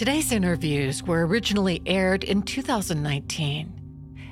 [0.00, 3.66] Today's interviews were originally aired in 2019.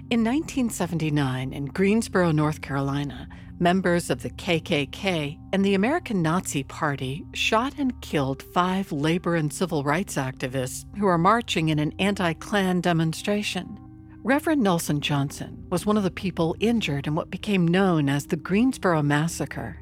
[0.08, 7.22] In 1979, in Greensboro, North Carolina, members of the KKK and the American Nazi Party
[7.34, 12.32] shot and killed five labor and civil rights activists who were marching in an anti
[12.32, 13.78] Klan demonstration.
[14.24, 18.36] Reverend Nelson Johnson was one of the people injured in what became known as the
[18.36, 19.76] Greensboro Massacre.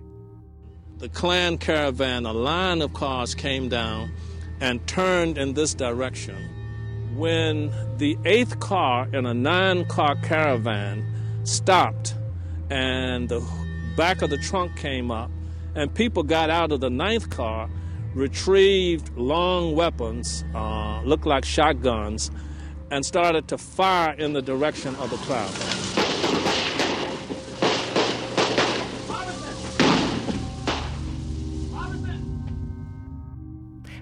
[0.98, 4.10] The Klan caravan, a line of cars came down
[4.60, 6.50] and turned in this direction.
[7.14, 11.04] When the eighth car in a nine car caravan
[11.44, 12.14] stopped
[12.70, 13.40] and the
[13.96, 15.30] back of the trunk came up,
[15.74, 17.68] and people got out of the ninth car,
[18.14, 22.30] retrieved long weapons, uh, looked like shotguns,
[22.90, 26.05] and started to fire in the direction of the crowd.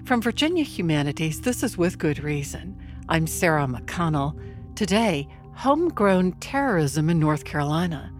[0.05, 2.79] From Virginia Humanities, this is With Good Reason.
[3.09, 4.39] I'm Sarah McConnell.
[4.75, 8.13] Today, homegrown terrorism in North Carolina.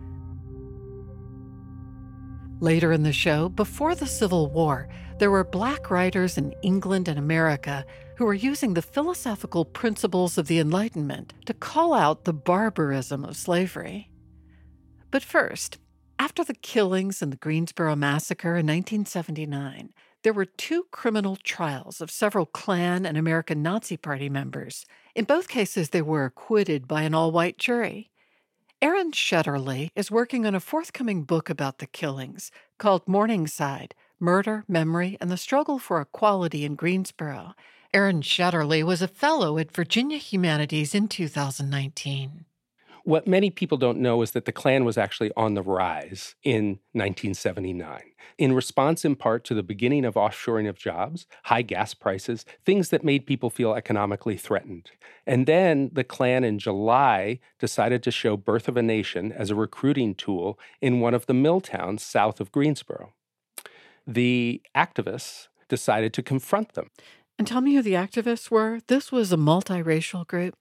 [2.60, 7.20] Later in the show, before the Civil War, there were black writers in England and
[7.20, 7.86] America
[8.18, 13.38] who were using the philosophical principles of the Enlightenment to call out the barbarism of
[13.38, 14.10] slavery.
[15.12, 15.78] But first,
[16.18, 19.94] after the killings in the Greensboro Massacre in 1979,
[20.26, 24.88] there were two criminal trials of several Klan and American Nazi Party members.
[25.14, 28.10] In both cases, they were acquitted by an all white jury.
[28.82, 35.16] Aran Shetterly is working on a forthcoming book about the killings called Morningside Murder, Memory,
[35.22, 37.54] and the Struggle for Equality in Greensboro.
[37.94, 42.46] Aran Shetterly was a fellow at Virginia Humanities in 2019.
[43.06, 46.80] What many people don't know is that the Klan was actually on the rise in
[46.94, 48.02] 1979,
[48.40, 52.90] in response in part to the beginning of offshoring of jobs, high gas prices, things
[52.90, 54.90] that made people feel economically threatened.
[55.28, 59.56] And then the Klan in July decided to show Birth of a Nation as a
[59.56, 63.14] recruiting tool in one of the mill towns south of Greensboro.
[64.08, 66.90] The activists decided to confront them.
[67.38, 68.80] And tell me who the activists were.
[68.88, 70.56] This was a multiracial group.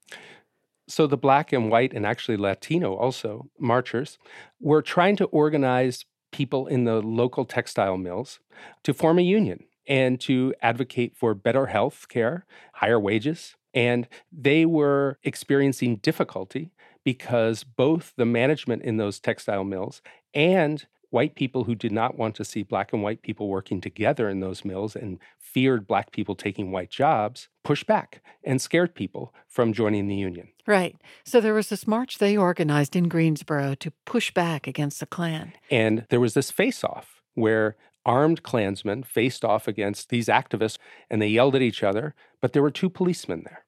[0.87, 4.17] So the black and white and actually Latino also marchers
[4.59, 8.39] were trying to organize people in the local textile mills
[8.83, 13.55] to form a union and to advocate for better health care, higher wages.
[13.73, 16.71] And they were experiencing difficulty
[17.03, 20.01] because both the management in those textile mills
[20.33, 24.27] and white people who did not want to see black and white people working together
[24.27, 29.33] in those mills and feared black people taking white jobs pushed back and scared people
[29.47, 30.49] from joining the union.
[30.67, 30.97] Right.
[31.23, 35.53] So there was this march they organized in Greensboro to push back against the Klan.
[35.71, 40.77] And there was this face off where armed Klansmen faced off against these activists
[41.09, 43.63] and they yelled at each other, but there were two policemen there.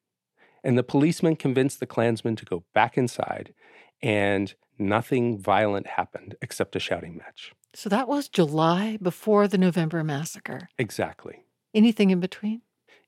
[0.65, 3.53] And the policemen convinced the Klansmen to go back inside
[4.03, 7.53] and nothing violent happened except a shouting match.
[7.73, 10.69] So that was July before the November massacre.
[10.77, 11.43] Exactly.
[11.73, 12.61] Anything in between?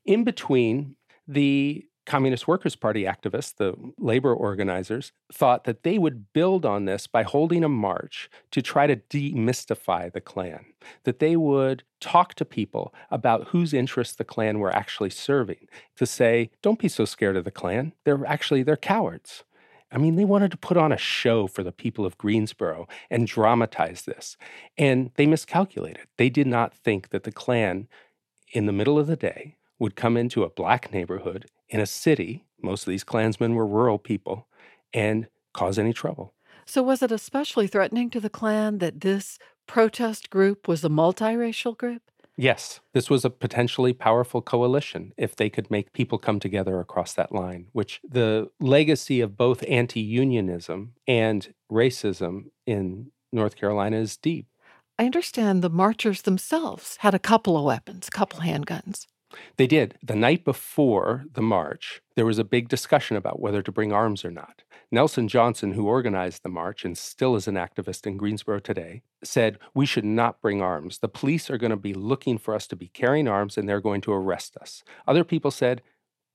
[0.06, 0.96] In between,
[1.28, 7.06] the Communist Workers' Party activists, the labor organizers, thought that they would build on this
[7.06, 10.66] by holding a march to try to demystify the Klan,
[11.04, 16.08] that they would talk to people about whose interests the Klan were actually serving, to
[16.08, 17.94] say, don't be so scared of the Klan.
[18.06, 19.44] They're actually, they're cowards.
[19.92, 23.28] I mean, they wanted to put on a show for the people of Greensboro and
[23.28, 24.38] dramatize this.
[24.78, 26.08] And they miscalculated.
[26.18, 27.88] They did not think that the Klan,
[28.52, 32.44] in the middle of the day, would come into a black neighborhood in a city,
[32.62, 34.48] most of these Klansmen were rural people,
[34.94, 36.34] and cause any trouble.
[36.66, 41.78] So, was it especially threatening to the Klan that this protest group was a multiracial
[41.78, 42.04] group?
[42.42, 47.12] Yes, this was a potentially powerful coalition if they could make people come together across
[47.16, 54.16] that line, which the legacy of both anti unionism and racism in North Carolina is
[54.16, 54.48] deep.
[54.98, 59.06] I understand the marchers themselves had a couple of weapons, a couple handguns.
[59.58, 59.98] They did.
[60.02, 64.26] The night before the march, there was a big discussion about whether to bring arms
[64.26, 64.64] or not.
[64.92, 69.60] Nelson Johnson, who organized the march and still is an activist in Greensboro today, said,
[69.76, 71.00] We should not bring arms.
[71.00, 73.82] The police are going to be looking for us to be carrying arms and they're
[73.82, 74.84] going to arrest us.
[75.08, 75.84] Other people said,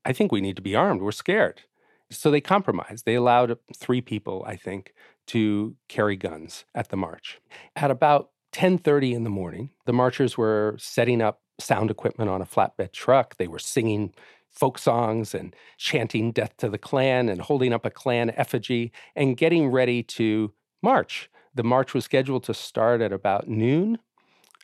[0.05, 1.00] I think we need to be armed.
[1.00, 1.62] We're scared.
[2.11, 3.06] So they compromised.
[3.06, 4.93] They allowed three people, I think,
[5.29, 7.41] to carry guns at the march.
[7.75, 12.46] At about 10:30 in the morning, the marchers were setting up sound equipment on a
[12.46, 13.36] flatbed truck.
[13.36, 14.12] They were singing
[14.50, 19.36] folk songs and chanting death to the Klan and holding up a Klan effigy and
[19.36, 20.52] getting ready to
[20.82, 21.30] march.
[21.54, 23.98] The march was scheduled to start at about noon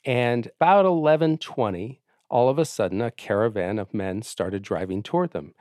[0.05, 2.01] and about 11:20
[2.31, 5.53] all of a sudden a caravan of men started driving toward them.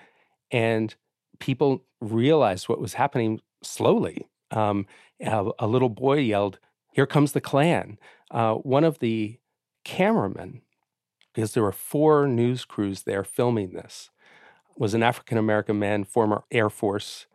[0.51, 0.95] And
[1.39, 4.27] people realized what was happening slowly.
[4.51, 4.85] Um,
[5.21, 6.59] a, a, little boy yelled,
[6.93, 7.97] Here comes the Klan.
[8.31, 9.39] Uh, one of the
[9.83, 10.61] cameramen,
[11.39, 14.09] because there were four news crews there filming this,
[14.75, 17.27] was an African American man, former Air Force.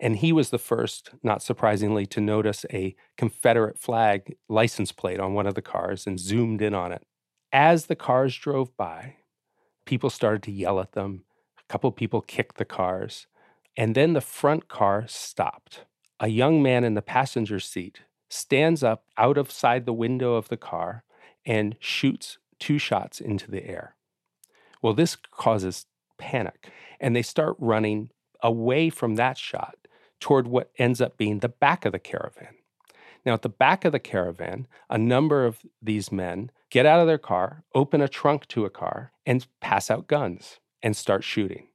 [0.00, 5.34] And he was the first, not surprisingly, to notice a Confederate flag license plate on
[5.34, 7.02] one of the cars and zoomed in on it.
[7.52, 9.16] As the cars drove by,
[9.84, 11.24] people started to yell at them.
[11.58, 13.26] A couple people kicked the cars.
[13.76, 15.84] And then the front car stopped.
[16.18, 20.48] A young man in the passenger seat stands up out of side the window of
[20.48, 21.04] the car
[21.44, 23.96] and shoots two shots into the air.
[24.82, 25.86] Well, this causes
[26.18, 26.70] panic,
[27.00, 28.10] and they start running
[28.42, 29.76] away from that shot
[30.20, 32.54] toward what ends up being the back of the caravan.
[33.24, 37.06] Now, at the back of the caravan, a number of these men get out of
[37.06, 41.68] their car, open a trunk to a car, and pass out guns and start shooting.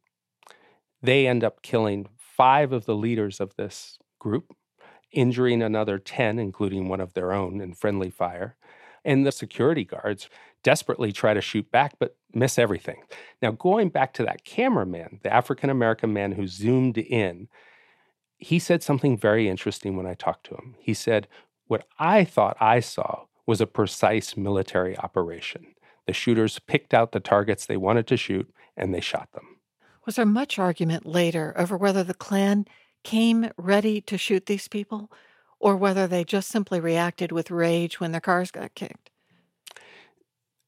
[1.02, 4.56] They end up killing five of the leaders of this group,
[5.12, 8.58] injuring another 10, including one of their own in friendly fire.
[9.04, 10.30] And the security guards
[10.66, 13.04] desperately try to shoot back, but miss everything.
[13.40, 17.48] Now, going back to that cameraman, the African American man who zoomed in,
[18.40, 20.76] he said something very interesting when I talked to him.
[20.80, 21.28] He said,
[21.68, 25.68] What I thought I saw was a precise military operation.
[26.08, 29.60] The shooters picked out the targets they wanted to shoot and they shot them.
[30.08, 32.66] Was there much argument later over whether the Klan
[33.04, 35.12] came ready to shoot these people
[35.60, 39.12] or whether they just simply reacted with rage when their cars got kicked?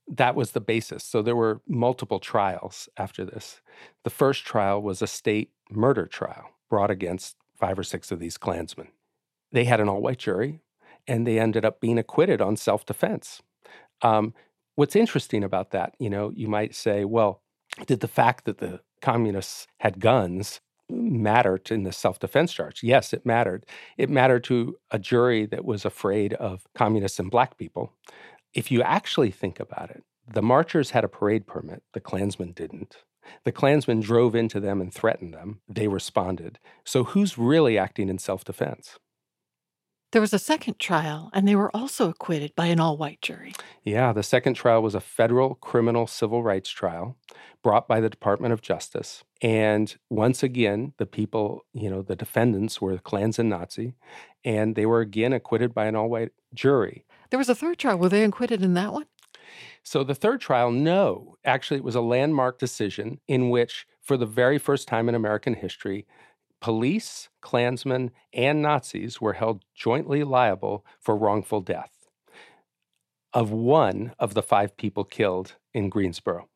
[0.07, 1.03] That was the basis.
[1.03, 3.61] So there were multiple trials after this.
[4.03, 8.37] The first trial was a state murder trial brought against five or six of these
[8.37, 8.89] Klansmen.
[9.51, 10.61] They had an all white jury
[11.07, 13.41] and they ended up being acquitted on self defense.
[14.01, 14.33] Um,
[14.75, 17.41] what's interesting about that, you know, you might say, well,
[17.85, 22.83] did the fact that the communists had guns matter in the self defense charge.
[22.83, 23.65] Yes, it mattered.
[23.97, 27.91] It mattered to a jury that was afraid of communists and black people.
[28.53, 32.97] If you actually think about it, the marchers had a parade permit, the Klansmen didn't.
[33.43, 35.61] The Klansmen drove into them and threatened them.
[35.67, 36.59] They responded.
[36.85, 38.97] So who's really acting in self defense?
[40.13, 43.53] There was a second trial, and they were also acquitted by an all white jury.
[43.83, 47.17] Yeah, the second trial was a federal criminal civil rights trial
[47.61, 49.25] brought by the Department of Justice.
[49.41, 53.95] And once again, the people, you know, the defendants were Klans and Nazi,
[54.45, 57.03] and they were again acquitted by an all white jury.
[57.29, 57.97] There was a third trial.
[57.97, 59.05] Were they acquitted in that one?
[59.83, 61.37] So the third trial, no.
[61.45, 65.53] Actually, it was a landmark decision in which, for the very first time in American
[65.53, 66.05] history,
[66.59, 71.93] police, Klansmen, and Nazis were held jointly liable for wrongful death
[73.33, 76.49] of one of the five people killed in Greensboro.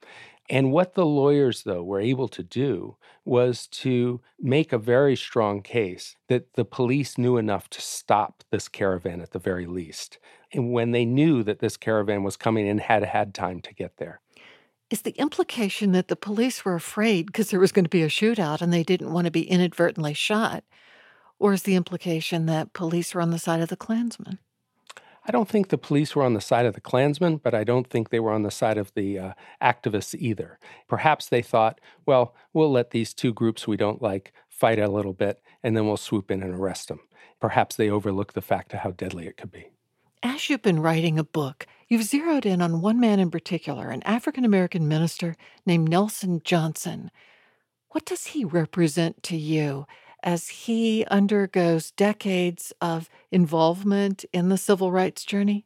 [0.50, 5.62] And what the lawyers, though, were able to do was to make a very strong
[5.62, 10.18] case that the police knew enough to stop this caravan at the very least.
[10.53, 13.98] And when they knew that this caravan was coming and had had time to get
[13.98, 14.21] there.
[14.89, 18.09] Is the implication that the police were afraid because there was going to be a
[18.09, 20.65] shootout and they didn't want to be inadvertently shot?
[21.39, 24.39] Or is the implication that police were on the side of the Klansmen?
[25.25, 27.88] I don't think the police were on the side of the Klansmen, but I don't
[27.88, 30.57] think they were on the side of the uh, activists either.
[30.88, 35.14] Perhaps they thought, well, we'll let these two groups we don't like fight a little
[35.14, 37.02] bit, and then we'll swoop in and arrest them.
[37.40, 39.69] Perhaps they overlooked the fact of how deadly it could be.
[40.23, 44.04] As you've been writing a book, you've zeroed in on one man in particular, an
[44.04, 45.35] African American minister
[45.66, 47.09] named Nelson Johnson.
[47.90, 49.87] What does he represent to you
[50.21, 55.66] as he undergoes decades of involvement in the civil rights journey?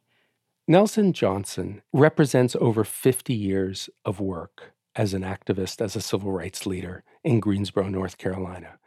[0.66, 6.66] Nelson Johnson represents over 50 years of work as an activist, as a civil rights
[6.66, 8.78] leader in Greensboro, North Carolina.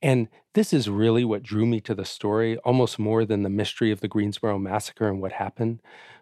[0.00, 3.90] And this is really what drew me to the story, almost more than the mystery
[3.90, 5.80] of the Greensboro massacre and what happened,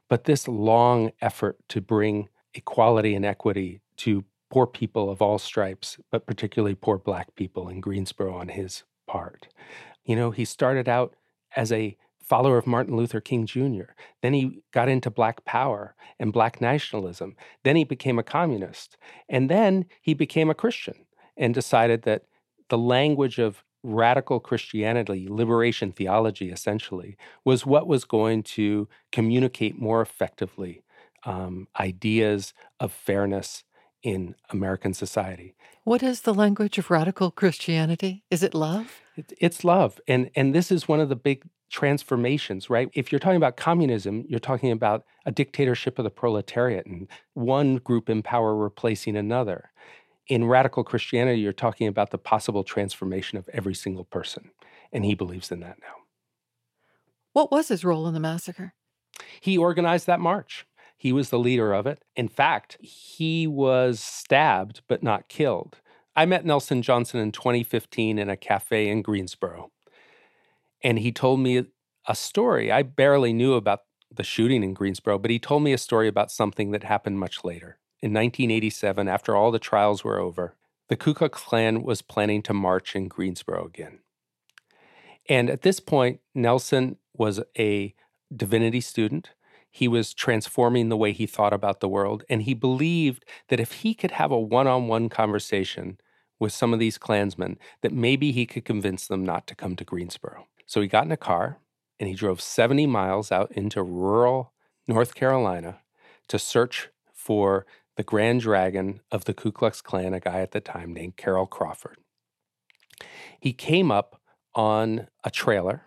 [0.08, 5.98] but this long effort to bring equality and equity to poor people of all stripes,
[6.10, 9.48] but particularly poor black people in Greensboro on his part.
[10.04, 11.14] You know, he started out
[11.54, 11.96] as a
[12.26, 13.92] follower of Martin Luther King Jr.
[14.23, 17.37] Then he got into black power and black nationalism.
[17.64, 18.97] Then he became a communist.
[19.28, 21.06] And then he became a Christian
[21.37, 22.25] and decided that
[22.68, 30.02] the language of radical Christianity, liberation theology essentially, was what was going to communicate more
[30.02, 30.83] effectively
[31.25, 33.64] um, ideas of fairness
[34.02, 35.54] in American society.
[35.85, 38.25] What is the language of radical Christianity?
[38.30, 39.00] Is it love?
[39.16, 42.88] It, it's love, and and this is one of the big transformations, right?
[42.94, 47.76] If you're talking about communism, you're talking about a dictatorship of the proletariat and one
[47.76, 49.70] group in power replacing another.
[50.28, 54.50] In radical Christianity, you're talking about the possible transformation of every single person.
[54.92, 55.94] And he believes in that now.
[57.32, 58.75] What was his role in the massacre?
[59.40, 60.66] He organized that march.
[60.96, 62.02] He was the leader of it.
[62.14, 65.80] In fact, he was stabbed but not killed.
[66.14, 69.70] I met Nelson Johnson in 2015 in a cafe in Greensboro.
[70.87, 71.64] And he told me
[72.07, 72.71] a story.
[72.71, 76.31] I barely knew about the shooting in Greensboro, but he told me a story about
[76.31, 77.78] something that happened much later.
[78.00, 80.55] In 1987, after all the trials were over,
[80.88, 83.99] the Ku Klux Klan was planning to march in Greensboro again.
[85.28, 87.93] And at this point, Nelson was a
[88.33, 89.31] divinity student.
[89.69, 92.23] He was transforming the way he thought about the world.
[92.28, 95.99] And he believed that if he could have a one on one conversation
[96.38, 99.85] with some of these Klansmen, that maybe he could convince them not to come to
[99.85, 100.47] Greensboro.
[100.66, 101.61] So he got in a car
[101.99, 104.52] and he drove 70 miles out into rural
[104.87, 105.78] North Carolina
[106.28, 110.61] to search for the grand dragon of the Ku Klux Klan, a guy at the
[110.61, 111.99] time named Carroll Crawford.
[113.40, 114.20] He came up
[114.54, 115.87] on a trailer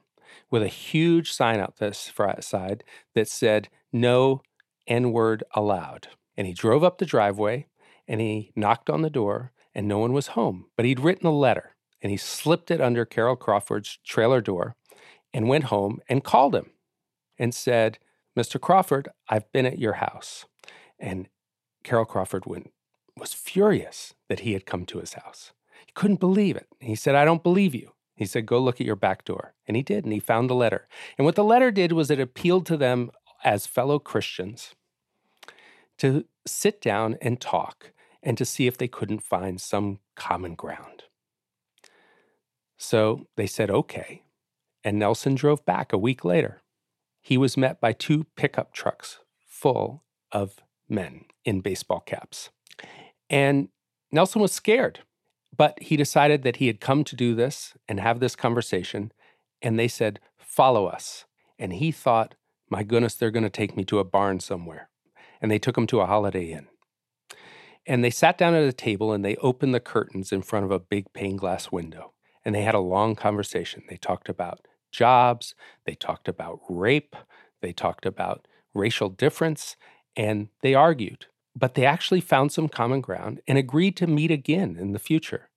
[0.49, 2.83] with a huge sign out this side
[3.13, 4.41] that said, No
[4.87, 6.07] N word allowed.
[6.35, 7.67] And he drove up the driveway
[8.07, 10.65] and he knocked on the door and no one was home.
[10.75, 14.75] But he'd written a letter and he slipped it under Carol Crawford's trailer door
[15.33, 16.71] and went home and called him
[17.37, 17.99] and said,
[18.37, 18.59] Mr.
[18.59, 20.45] Crawford, I've been at your house.
[20.97, 21.27] And
[21.83, 22.71] Carol Crawford went,
[23.17, 25.51] was furious that he had come to his house.
[25.85, 26.67] He couldn't believe it.
[26.79, 27.93] He said, I don't believe you.
[28.15, 29.53] He said, Go look at your back door.
[29.65, 30.87] And he did, and he found the letter.
[31.17, 33.11] And what the letter did was it appealed to them
[33.43, 34.75] as fellow Christians
[35.99, 41.03] to sit down and talk and to see if they couldn't find some common ground.
[42.79, 44.23] So they said, okay.
[44.83, 46.63] And Nelson drove back a week later.
[47.21, 50.55] He was met by two pickup trucks full of
[50.87, 52.49] men in baseball caps.
[53.29, 53.69] And
[54.11, 55.01] Nelson was scared
[55.59, 59.11] but he decided that he had come to do this and have this conversation.
[59.61, 61.25] And they said, Follow us.
[61.59, 62.35] And he thought,
[62.69, 64.89] My goodness, they're going to take me to a barn somewhere.
[65.41, 66.67] And they took him to a Holiday Inn.
[67.85, 70.71] And they sat down at a table and they opened the curtains in front of
[70.71, 72.13] a big pane glass window.
[72.49, 73.83] And they had a long conversation.
[73.87, 75.53] They talked about jobs,
[75.85, 77.15] they talked about rape,
[77.61, 79.75] they talked about racial difference,
[80.15, 84.77] and they argued but they actually found some common ground and agreed to meet again
[84.79, 85.49] in the future.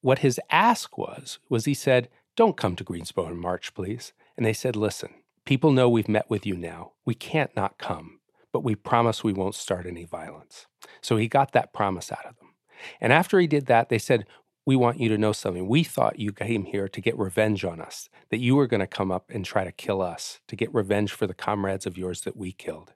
[0.00, 4.12] What his ask was, was he said, Don't come to Greensboro in March, please.
[4.36, 5.10] And they said, Listen,
[5.44, 6.92] people know we've met with you now.
[7.04, 8.20] We can't not come,
[8.52, 10.66] but we promise we won't start any violence.
[11.00, 12.54] So he got that promise out of them.
[13.00, 14.26] And after he did that, they said,
[14.68, 15.66] we want you to know something.
[15.66, 18.86] We thought you came here to get revenge on us, that you were going to
[18.86, 22.20] come up and try to kill us, to get revenge for the comrades of yours
[22.20, 22.92] that we killed.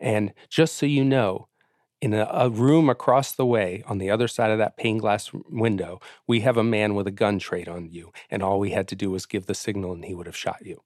[0.00, 1.46] And just so you know,
[2.00, 5.30] in a, a, room across the way on the other side of that pane glass
[5.48, 8.12] window, we have a man with a gun trade on you.
[8.28, 10.66] And all we had to do was give the signal and he would have shot
[10.66, 10.82] you.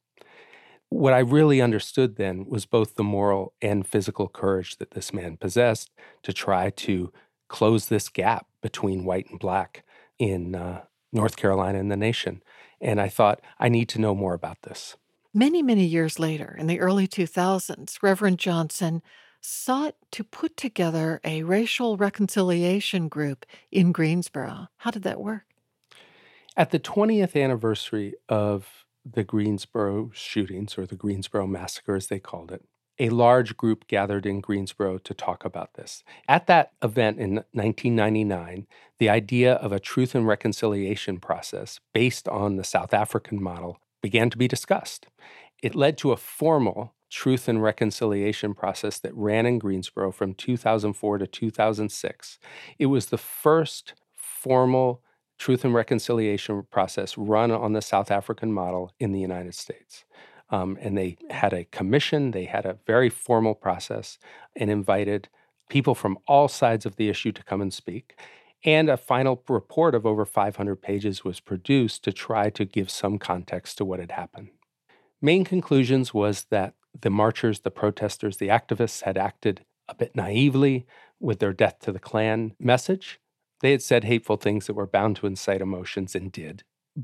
[0.90, 5.38] What I really understood then was both the moral and physical courage that this man
[5.38, 5.90] possessed
[6.22, 7.14] to try to
[7.48, 9.84] close this gap between white and black
[10.18, 10.82] in uh,
[11.12, 12.42] North Carolina and the nation.
[12.80, 14.96] And I thought, I need to know more about this.
[15.34, 19.02] Many, many years later, in the early 2000s, Reverend Johnson
[19.40, 24.68] sought to put together a racial reconciliation group in Greensboro.
[24.78, 25.44] How did that work?
[26.56, 32.50] At the 20th anniversary of the Greensboro shootings, or the Greensboro massacre as they called
[32.50, 32.64] it,
[32.98, 36.02] a large group gathered in Greensboro to talk about this.
[36.26, 38.66] At that event in 1999,
[38.98, 44.30] the idea of a truth and reconciliation process based on the South African model began
[44.30, 45.06] to be discussed.
[45.62, 51.18] It led to a formal Truth and Reconciliation process that ran in Greensboro from 2004
[51.18, 52.38] to 2006.
[52.78, 55.02] It was the first formal
[55.38, 60.04] Truth and Reconciliation process run on the South African model in the United States.
[60.50, 64.18] Um, and they had a commission, they had a very formal process,
[64.56, 65.28] and invited
[65.68, 68.18] people from all sides of the issue to come and speak.
[68.64, 73.18] And a final report of over 500 pages was produced to try to give some
[73.18, 74.48] context to what had happened.
[75.20, 80.86] Main conclusions was that the marchers, the protesters, the activists had acted a bit naively
[81.20, 83.20] with their death to the Klan message.
[83.60, 86.62] They had said hateful things that were bound to incite emotions and did.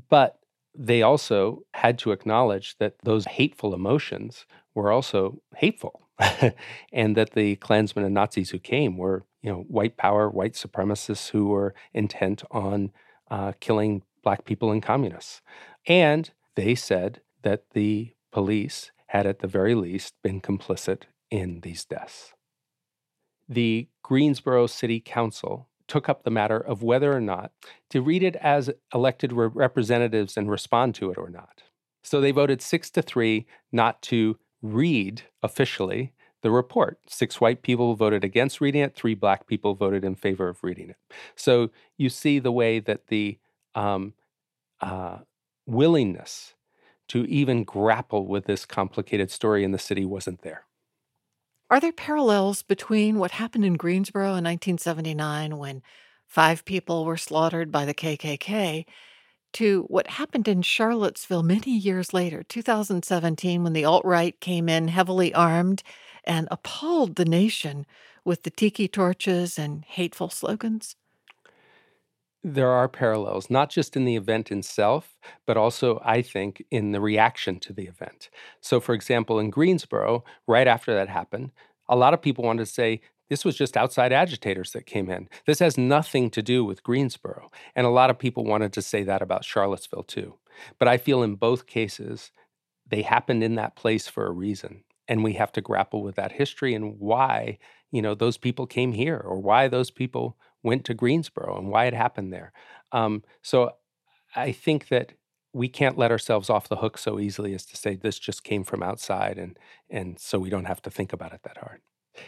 [0.09, 0.39] But
[0.77, 6.01] they also had to acknowledge that those hateful emotions were also hateful
[6.93, 11.29] and that the Klansmen and Nazis who came were, you know, white power, white supremacists
[11.29, 12.91] who were intent on
[13.29, 15.41] uh, killing black people and communists.
[15.87, 21.85] And they said that the police had, at the very least, been complicit in these
[21.85, 22.33] deaths.
[23.47, 27.51] The Greensboro City Council took up the matter of whether or not
[27.89, 31.63] to read it as elected re- representatives and respond to it or not.
[32.03, 36.99] So they voted six to three not to read officially the report.
[37.07, 40.91] Six white people voted against reading it, three black people voted in favor of reading
[40.91, 40.97] it.
[41.35, 43.39] So you see the way that the
[43.73, 44.13] um,
[44.81, 45.19] uh,
[45.65, 46.53] willingness
[47.07, 50.65] to even grapple with this complicated story in the city wasn't there.
[51.69, 55.83] Are there parallels between what happened in Greensboro in 1979 when
[56.27, 58.85] five people were slaughtered by the KKK
[59.53, 64.87] to what happened in Charlottesville many years later, 2017, when the alt right came in
[64.87, 65.83] heavily armed
[66.23, 67.85] and appalled the nation
[68.23, 70.95] with the tiki torches and hateful slogans?
[72.47, 77.01] There are parallels, not just in the event itself, but also, I think, in the
[77.01, 78.29] reaction to the event.
[78.61, 81.53] So, for example, in Greensboro, right after that happened,
[81.89, 85.27] a lot of people wanted to say, this was just outside agitators that came in.
[85.47, 87.49] This has nothing to do with Greensboro.
[87.75, 90.35] And a lot of people wanted to say that about Charlottesville too.
[90.77, 92.31] But I feel in both cases,
[92.87, 94.83] they happened in that place for a reason.
[95.07, 97.57] And we have to grapple with that history and why,
[97.91, 101.85] you know, those people came here or why those people went to Greensboro and why
[101.85, 102.51] it happened there.
[102.91, 103.71] Um, so
[104.35, 105.13] I think that
[105.53, 108.65] we can't let ourselves off the hook so easily as to say this just came
[108.65, 109.57] from outside and
[109.89, 111.81] and so we don't have to think about it that hard.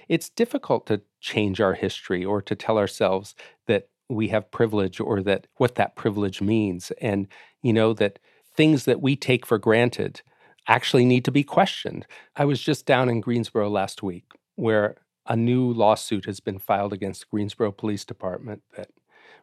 [0.07, 5.21] It's difficult to change our history or to tell ourselves that we have privilege or
[5.23, 6.91] that what that privilege means.
[7.01, 7.27] And,
[7.61, 8.19] you know, that
[8.55, 10.21] things that we take for granted
[10.67, 12.05] actually need to be questioned.
[12.35, 14.25] I was just down in Greensboro last week
[14.55, 14.95] where
[15.27, 18.89] a new lawsuit has been filed against Greensboro Police Department that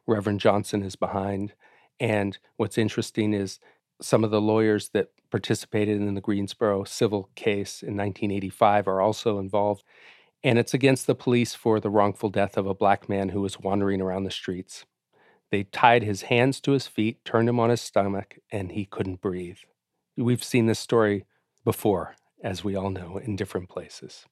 [0.06, 1.54] Reverend Johnson is behind.
[2.00, 3.58] And what's interesting is
[4.00, 9.38] some of the lawyers that participated in the Greensboro civil case in 1985 are also
[9.38, 9.84] involved
[10.44, 13.58] and it's against the police for the wrongful death of a black man who was
[13.58, 14.84] wandering around the streets.
[15.50, 19.22] They tied his hands to his feet, turned him on his stomach, and he couldn't
[19.22, 19.56] breathe.
[20.18, 21.24] We've seen this story
[21.64, 24.26] before, as we all know, in different places.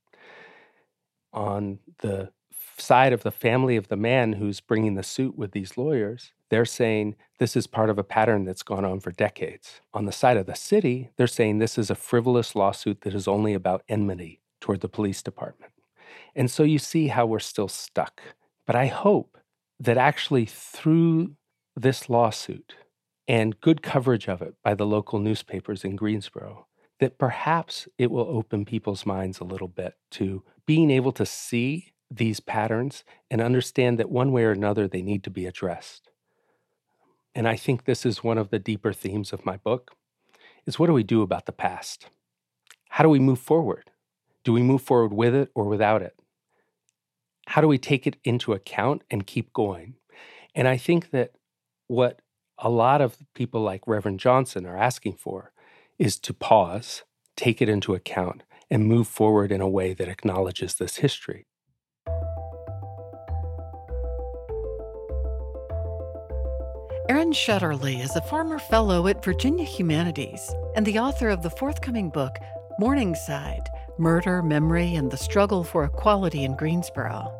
[1.32, 2.30] On the
[2.78, 6.64] side of the family of the man who's bringing the suit with these lawyers, they're
[6.64, 9.80] saying this is part of a pattern that's gone on for decades.
[9.94, 13.26] On the side of the city, they're saying this is a frivolous lawsuit that is
[13.26, 15.72] only about enmity toward the police department.
[16.34, 18.20] And so you see how we're still stuck.
[18.66, 19.38] But I hope
[19.80, 21.36] that actually through
[21.74, 22.74] this lawsuit
[23.26, 26.66] and good coverage of it by the local newspapers in Greensboro,
[27.02, 31.92] that perhaps it will open people's minds a little bit to being able to see
[32.08, 36.10] these patterns and understand that one way or another they need to be addressed.
[37.34, 39.96] And I think this is one of the deeper themes of my book
[40.64, 42.06] is what do we do about the past?
[42.90, 43.90] How do we move forward?
[44.44, 46.14] Do we move forward with it or without it?
[47.48, 49.96] How do we take it into account and keep going?
[50.54, 51.32] And I think that
[51.88, 52.22] what
[52.58, 55.51] a lot of people like Reverend Johnson are asking for
[56.02, 57.04] is to pause,
[57.36, 61.46] take it into account, and move forward in a way that acknowledges this history.
[67.08, 72.10] Aran Shetterly is a former fellow at Virginia Humanities and the author of the forthcoming
[72.10, 72.36] book,
[72.80, 77.32] Morningside Murder, Memory, and the Struggle for Equality in Greensboro.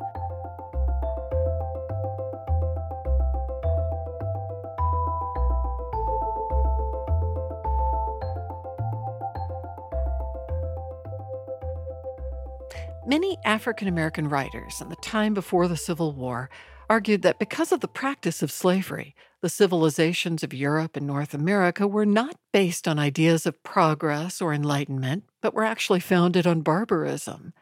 [13.53, 16.49] African American writers in the time before the Civil War
[16.89, 21.87] argued that because of the practice of slavery, the civilizations of Europe and North America
[21.87, 27.53] were not based on ideas of progress or enlightenment, but were actually founded on barbarism.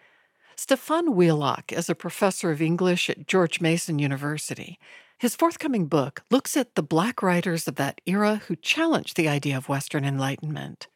[0.56, 4.80] Stefan Wheelock is a professor of English at George Mason University.
[5.19, 9.58] His forthcoming book looks at the black writers of that era who challenged the idea
[9.58, 10.88] of Western Enlightenment.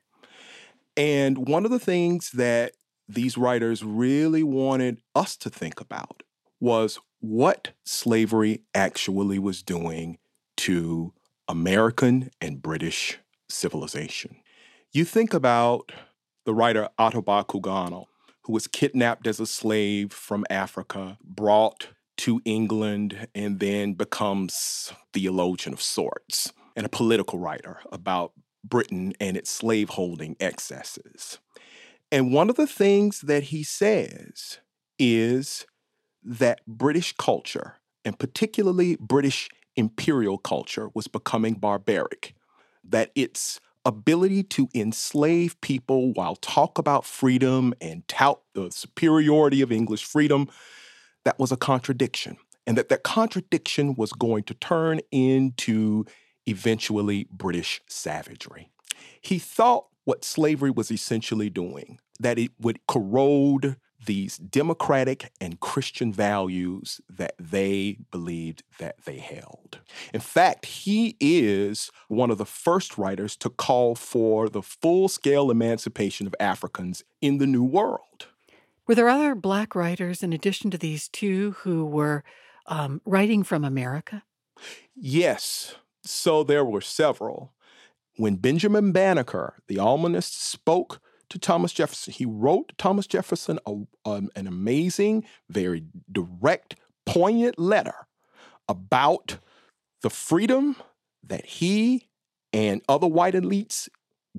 [0.95, 2.71] And one of the things that
[3.07, 6.23] these writers really wanted us to think about
[6.59, 10.17] was what slavery actually was doing
[10.57, 11.13] to
[11.47, 14.37] American and British civilization.
[14.91, 15.91] You think about
[16.45, 18.05] the writer Ottobah Cugoano,
[18.43, 25.73] who was kidnapped as a slave from Africa, brought to England, and then becomes theologian
[25.73, 31.39] of sorts and a political writer about Britain and its slaveholding excesses.
[32.15, 34.59] And one of the things that he says
[34.97, 35.65] is
[36.23, 37.75] that British culture,
[38.05, 42.33] and particularly British imperial culture, was becoming barbaric,
[42.85, 49.69] that its ability to enslave people while talk about freedom and tout the superiority of
[49.69, 50.47] English freedom,
[51.25, 52.37] that was a contradiction.
[52.65, 56.05] And that that contradiction was going to turn into
[56.45, 58.69] eventually British savagery.
[59.19, 66.13] He thought what slavery was essentially doing, that it would corrode these democratic and Christian
[66.13, 69.79] values that they believed that they held.
[70.13, 75.49] In fact, he is one of the first writers to call for the full scale
[75.49, 78.27] emancipation of Africans in the New World.
[78.87, 82.23] Were there other black writers in addition to these two who were
[82.67, 84.23] um, writing from America?
[84.95, 85.75] Yes.
[86.03, 87.53] So there were several.
[88.17, 92.13] When Benjamin Banneker, the Almonist, spoke to Thomas Jefferson.
[92.13, 93.71] He wrote Thomas Jefferson a,
[94.05, 98.07] um, an amazing, very direct, poignant letter
[98.67, 99.37] about
[100.01, 100.75] the freedom
[101.23, 102.07] that he
[102.53, 103.89] and other white elites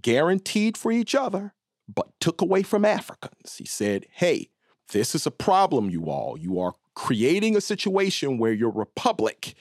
[0.00, 1.54] guaranteed for each other,
[1.88, 3.56] but took away from Africans.
[3.56, 4.50] He said, Hey,
[4.92, 6.38] this is a problem, you all.
[6.38, 9.54] You are creating a situation where your republic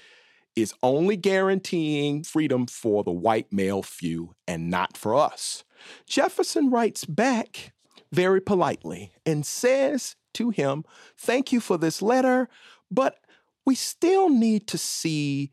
[0.55, 5.63] is only guaranteeing freedom for the white male few and not for us.
[6.07, 7.73] Jefferson writes back
[8.11, 10.83] very politely and says to him,
[11.17, 12.47] Thank you for this letter,
[12.89, 13.19] but
[13.65, 15.51] we still need to see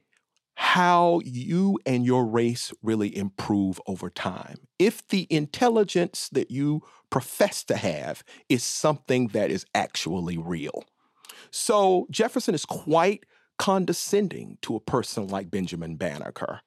[0.54, 4.58] how you and your race really improve over time.
[4.78, 10.84] If the intelligence that you profess to have is something that is actually real.
[11.50, 13.24] So Jefferson is quite
[13.62, 16.62] condescending to a person like Benjamin Banneker.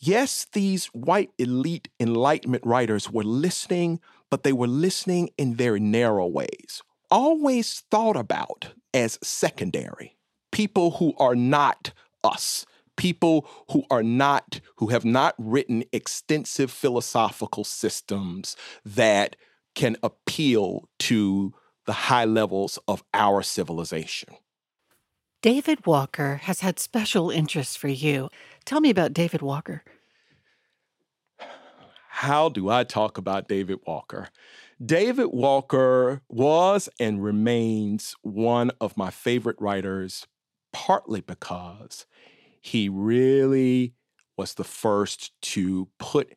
[0.00, 6.26] Yes, these white elite Enlightenment writers were listening, but they were listening in very narrow
[6.26, 10.16] ways, always thought about as secondary.
[10.50, 11.92] People who are not
[12.24, 19.36] us, people who are not, who have not written extensive philosophical systems that
[19.76, 21.54] can appeal to
[21.86, 24.34] the high levels of our civilization.
[25.42, 28.28] David Walker has had special interest for you.
[28.64, 29.82] Tell me about David Walker.
[32.08, 34.28] How do I talk about David Walker?
[34.84, 40.28] David Walker was and remains one of my favorite writers,
[40.72, 42.06] partly because
[42.60, 43.94] he really
[44.36, 46.36] was the first to put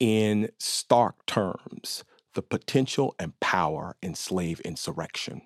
[0.00, 2.04] in stark terms
[2.36, 5.40] the potential and power in slave insurrection.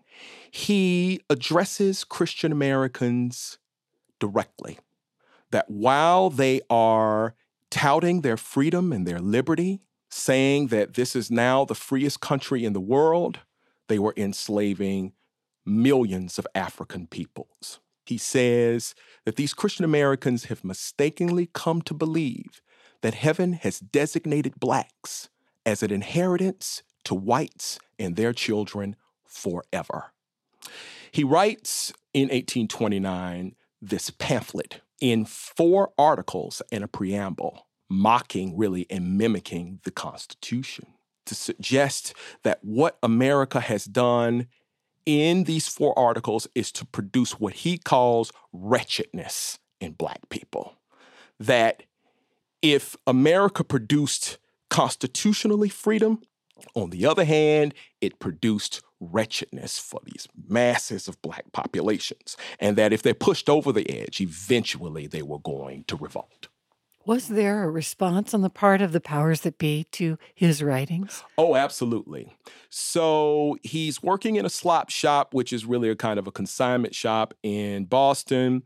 [0.51, 3.59] He addresses Christian Americans
[4.19, 4.79] directly
[5.53, 7.37] that while they are
[7.71, 12.73] touting their freedom and their liberty, saying that this is now the freest country in
[12.73, 13.39] the world,
[13.89, 15.13] they were enslaving
[15.65, 17.79] millions of African peoples.
[18.05, 22.61] He says that these Christian Americans have mistakenly come to believe
[23.03, 25.29] that heaven has designated blacks
[25.67, 30.13] as an inheritance to whites and their children forever.
[31.13, 39.17] He writes in 1829 this pamphlet in four articles and a preamble, mocking really and
[39.17, 40.87] mimicking the Constitution
[41.27, 44.47] to suggest that what America has done
[45.07, 50.75] in these four articles is to produce what he calls wretchedness in black people.
[51.39, 51.85] That
[52.63, 54.39] if America produced
[54.71, 56.23] constitutionally freedom,
[56.75, 62.93] on the other hand, it produced wretchedness for these masses of black populations, and that
[62.93, 66.49] if they pushed over the edge, eventually they were going to revolt.
[67.07, 71.25] Was there a response on the part of the powers that be to his writings?
[71.39, 72.37] Oh, absolutely.
[72.69, 76.95] So he's working in a slop shop, which is really a kind of a consignment
[76.95, 78.63] shop in Boston.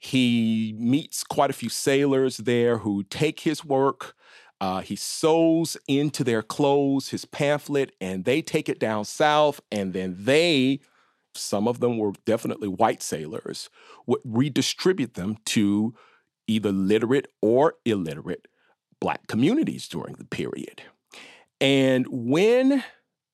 [0.00, 4.16] He meets quite a few sailors there who take his work
[4.60, 9.92] uh, he sews into their clothes his pamphlet, and they take it down south, and
[9.92, 10.80] then they,
[11.34, 13.70] some of them were definitely white sailors,
[14.06, 15.94] would redistribute them to
[16.48, 18.48] either literate or illiterate
[19.00, 20.82] black communities during the period.
[21.60, 22.82] And when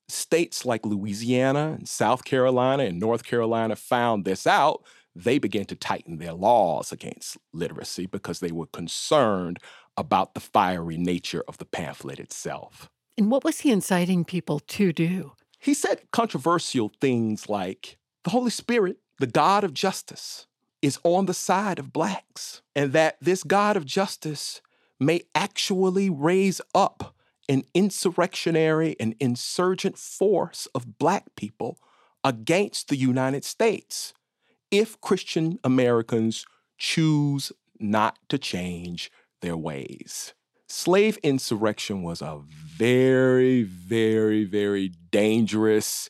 [0.08, 4.84] states like Louisiana and South Carolina and North Carolina found this out,
[5.14, 9.58] they began to tighten their laws against literacy because they were concerned
[9.96, 12.88] about the fiery nature of the pamphlet itself.
[13.16, 15.32] And what was he inciting people to do?
[15.58, 20.46] He said controversial things like the Holy Spirit, the God of justice,
[20.82, 24.60] is on the side of blacks, and that this God of justice
[25.00, 27.14] may actually raise up
[27.48, 31.78] an insurrectionary and insurgent force of black people
[32.22, 34.12] against the United States
[34.70, 36.46] if Christian Americans
[36.78, 39.10] choose not to change
[39.44, 40.32] their ways.
[40.66, 42.40] slave insurrection was a
[42.76, 46.08] very, very, very dangerous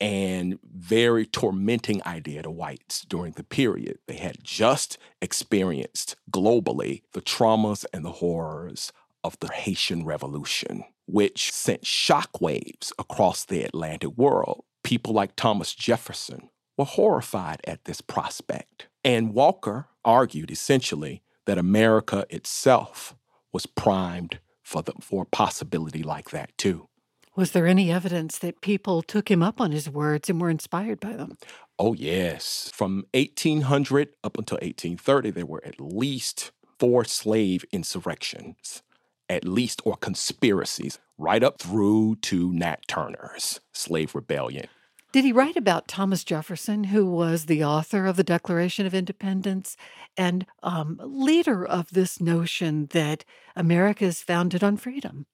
[0.00, 3.98] and very tormenting idea to whites during the period.
[4.08, 11.52] They had just experienced globally the traumas and the horrors of the Haitian Revolution, which
[11.52, 14.64] sent shockwaves across the Atlantic world.
[14.82, 18.88] People like Thomas Jefferson were horrified at this prospect.
[19.04, 23.14] And Walker argued essentially that America itself
[23.52, 26.88] was primed for, the, for a possibility like that too.
[27.36, 31.00] Was there any evidence that people took him up on his words and were inspired
[31.00, 31.36] by them?
[31.78, 32.70] Oh, yes.
[32.72, 38.82] From 1800 up until 1830, there were at least four slave insurrections,
[39.28, 44.68] at least, or conspiracies, right up through to Nat Turner's slave rebellion.
[45.14, 49.76] Did he write about Thomas Jefferson, who was the author of the Declaration of Independence
[50.16, 53.24] and um, leader of this notion that
[53.54, 55.26] America is founded on freedom?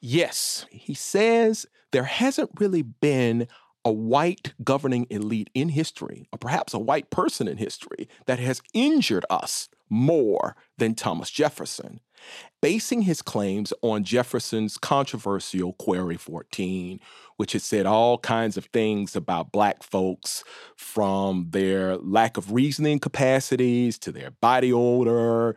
[0.00, 3.48] Yes, he says there hasn't really been
[3.84, 8.62] a white governing elite in history, or perhaps a white person in history, that has
[8.72, 11.98] injured us more than Thomas Jefferson,
[12.62, 17.00] basing his claims on Jefferson's controversial Query 14,
[17.36, 20.44] which had said all kinds of things about Black folks
[20.76, 25.56] from their lack of reasoning capacities to their body odor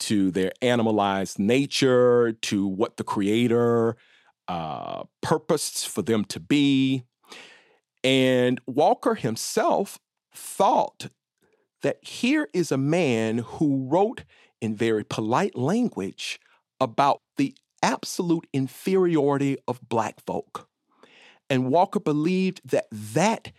[0.00, 3.96] to their animalized nature, to what the creator
[4.46, 7.04] uh, purposed for them to be.
[8.04, 9.98] And Walker himself
[10.34, 11.08] thought
[11.82, 14.24] that here is a man who wrote
[14.60, 16.40] in very polite language
[16.80, 20.68] about the absolute inferiority of Black folk.
[21.50, 23.52] And Walker believed that that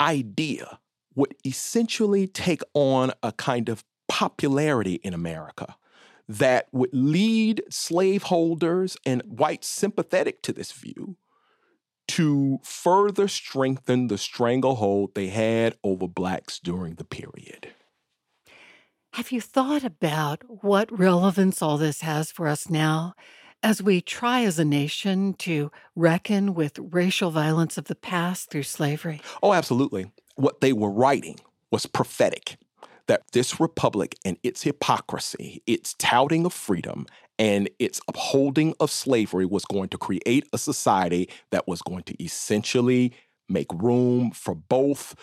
[0.00, 0.78] idea
[1.14, 5.76] would essentially take on a kind of popularity in America
[6.28, 11.16] that would lead slaveholders and whites sympathetic to this view
[12.06, 17.68] to further strengthen the stranglehold they had over blacks during the period.
[19.14, 23.14] Have you thought about what relevance all this has for us now
[23.62, 28.64] as we try as a nation to reckon with racial violence of the past through
[28.64, 29.20] slavery?
[29.40, 30.10] Oh, absolutely.
[30.34, 31.38] What they were writing
[31.70, 32.56] was prophetic
[33.06, 37.06] that this republic and its hypocrisy, its touting of freedom,
[37.38, 42.20] and its upholding of slavery was going to create a society that was going to
[42.20, 43.12] essentially
[43.48, 45.14] make room for both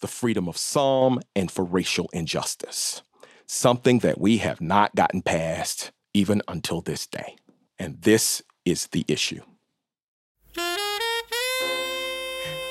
[0.00, 3.02] the freedom of some and for racial injustice.
[3.52, 7.34] Something that we have not gotten past even until this day.
[7.80, 9.40] And this is the issue.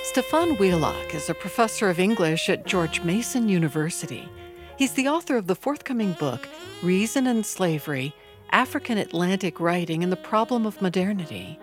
[0.03, 4.29] Stefan Wheelock is a professor of English at George Mason University.
[4.77, 6.47] He's the author of the forthcoming book,
[6.81, 8.15] Reason and Slavery
[8.51, 11.59] African Atlantic Writing and the Problem of Modernity.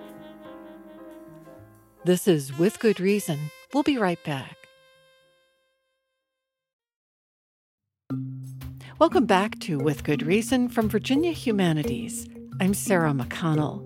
[2.04, 3.50] This is With Good Reason.
[3.72, 4.65] We'll be right back.
[8.98, 12.30] Welcome back to With Good Reason from Virginia Humanities.
[12.62, 13.84] I'm Sarah McConnell.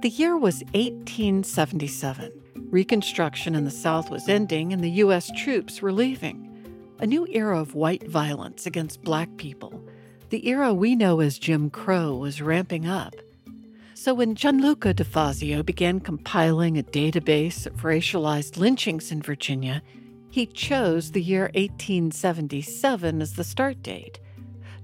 [0.00, 2.30] The year was 1877.
[2.70, 5.28] Reconstruction in the South was ending and the U.S.
[5.36, 6.48] troops were leaving.
[7.00, 9.82] A new era of white violence against black people,
[10.30, 13.16] the era we know as Jim Crow, was ramping up.
[13.94, 19.82] So when Gianluca De Fazio began compiling a database of racialized lynchings in Virginia,
[20.32, 24.18] he chose the year 1877 as the start date.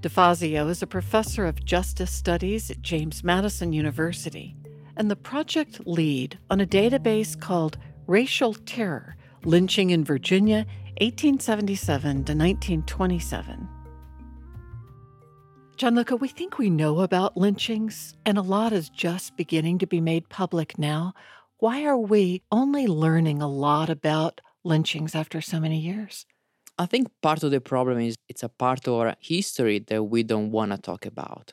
[0.02, 4.54] De Fazio is a professor of justice studies at James Madison University
[4.98, 10.66] and the project lead on a database called Racial Terror Lynching in Virginia,
[11.00, 13.68] 1877 to 1927.
[15.76, 20.00] Gianluca, we think we know about lynchings, and a lot is just beginning to be
[20.00, 21.14] made public now.
[21.58, 26.26] Why are we only learning a lot about lynchings after so many years?
[26.78, 30.22] I think part of the problem is it's a part of our history that we
[30.22, 31.52] don't want to talk about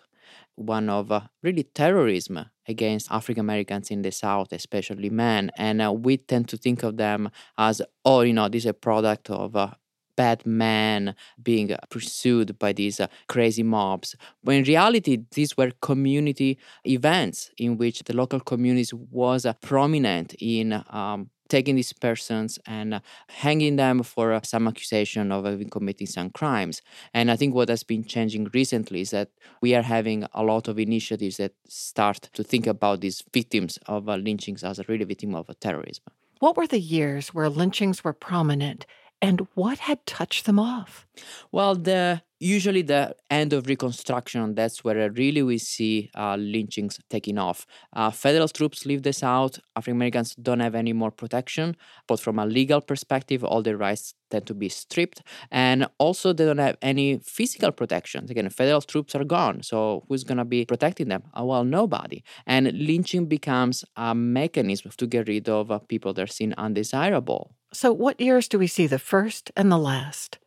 [0.56, 5.52] one of uh, really terrorism against African Americans in the South, especially men.
[5.58, 8.74] And uh, we tend to think of them as, oh, you know, this is a
[8.74, 9.72] product of uh,
[10.16, 14.16] bad men being pursued by these uh, crazy mobs.
[14.44, 20.36] But in reality, these were community events in which the local communities was uh, prominent
[20.40, 25.70] in um, taking these persons and uh, hanging them for uh, some accusation of having
[25.70, 26.82] committed some crimes.
[27.14, 29.30] And I think what has been changing recently is that
[29.62, 34.10] we are having a lot of initiatives that start to think about these victims of
[34.10, 36.06] uh, lynchings as a really victim of terrorism.
[36.40, 38.86] What were the years where lynchings were prominent
[39.22, 41.08] and what had touched them off?
[41.52, 47.38] Well, the usually the end of reconstruction that's where really we see uh, lynchings taking
[47.38, 47.66] off.
[47.94, 49.60] Uh, federal troops leave the south.
[49.76, 51.76] African americans don't have any more protection
[52.08, 56.46] but from a legal perspective all their rights tend to be stripped and also they
[56.46, 58.30] don't have any physical protections.
[58.30, 61.24] Again federal troops are gone so who's going to be protecting them?
[61.38, 62.24] Uh, well nobody.
[62.46, 67.56] And lynching becomes a mechanism to get rid of uh, people that are seen undesirable.
[67.74, 68.88] So what years do we see?
[68.88, 70.38] The first and the last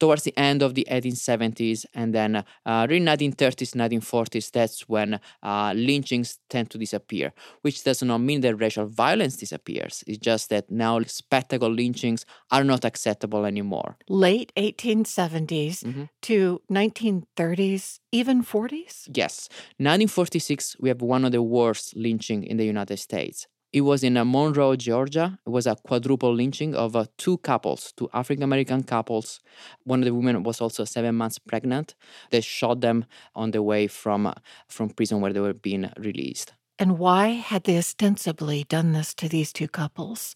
[0.00, 5.72] towards the end of the 1870s and then uh, really 1930s 1940s that's when uh,
[5.76, 7.32] lynchings tend to disappear
[7.62, 10.02] which does not mean that racial violence disappears.
[10.06, 13.96] It's just that now spectacle lynchings are not acceptable anymore.
[14.08, 16.04] Late 1870s mm-hmm.
[16.22, 19.48] to 1930s even 40s yes.
[19.78, 24.14] 1946 we have one of the worst lynching in the united states it was in
[24.14, 25.38] Monroe, Georgia.
[25.46, 29.40] It was a quadruple lynching of uh, two couples, two African American couples.
[29.84, 31.94] One of the women was also seven months pregnant.
[32.30, 33.04] They shot them
[33.34, 34.34] on the way from uh,
[34.68, 36.54] from prison where they were being released.
[36.78, 40.34] And why had they ostensibly done this to these two couples?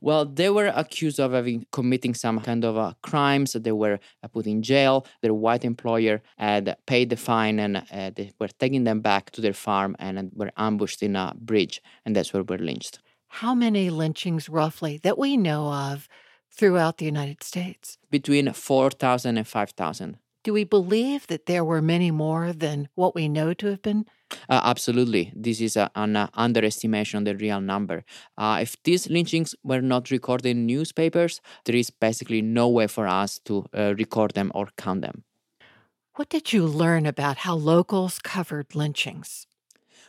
[0.00, 3.52] Well, they were accused of having committing some kind of uh, crimes.
[3.52, 5.06] They were uh, put in jail.
[5.22, 9.40] Their white employer had paid the fine, and uh, they were taking them back to
[9.40, 13.00] their farm and were ambushed in a bridge, and that's where were lynched.
[13.28, 16.08] How many lynchings, roughly, that we know of
[16.50, 17.98] throughout the United States?
[18.10, 20.18] Between 4,000 and 5,000.
[20.42, 24.06] Do we believe that there were many more than what we know to have been
[24.48, 25.32] uh, absolutely.
[25.34, 28.04] This is a, an uh, underestimation of the real number.
[28.36, 33.06] Uh, if these lynchings were not recorded in newspapers, there is basically no way for
[33.06, 35.24] us to uh, record them or count them.
[36.14, 39.46] What did you learn about how locals covered lynchings?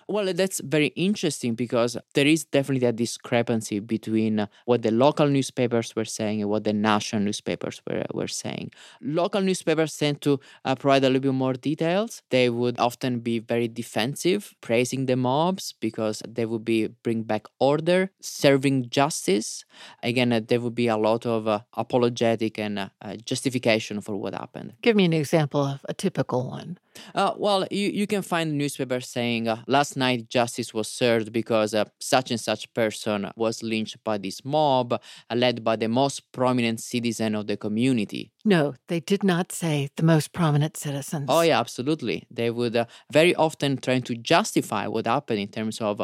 [0.10, 5.28] Well, that's very interesting because there is definitely a discrepancy between uh, what the local
[5.28, 8.72] newspapers were saying and what the national newspapers were, were saying.
[9.02, 12.22] Local newspapers tend to uh, provide a little bit more details.
[12.30, 17.48] They would often be very defensive, praising the mobs because they would be bring back
[17.60, 19.66] order, serving justice.
[20.04, 24.16] Again, uh, there would be a lot of uh, apologetic and uh, uh, justification for
[24.16, 24.74] what happened.
[24.82, 26.78] Give me an example of a typical one.
[27.16, 31.74] Uh, well, you, you can find newspapers saying uh, last night justice was served because
[31.74, 35.00] uh, such and such person was lynched by this mob uh,
[35.36, 38.32] led by the most prominent citizen of the community.
[38.46, 41.26] No, they did not say the most prominent citizens.
[41.28, 42.26] Oh, yeah, absolutely.
[42.32, 46.02] They would uh, very often try to justify what happened in terms of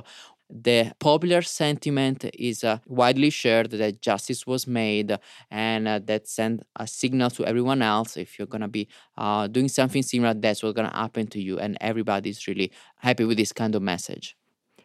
[0.49, 5.17] the popular sentiment is uh, widely shared that justice was made
[5.49, 9.47] and uh, that sent a signal to everyone else if you're going to be uh,
[9.47, 13.37] doing something similar that's what's going to happen to you and everybody's really happy with
[13.37, 14.35] this kind of message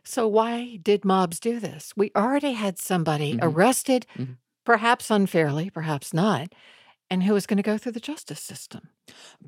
[0.04, 3.46] so why did mobs do this we already had somebody mm-hmm.
[3.46, 4.32] arrested mm-hmm.
[4.64, 6.52] perhaps unfairly perhaps not
[7.10, 8.90] and who was going to go through the justice system.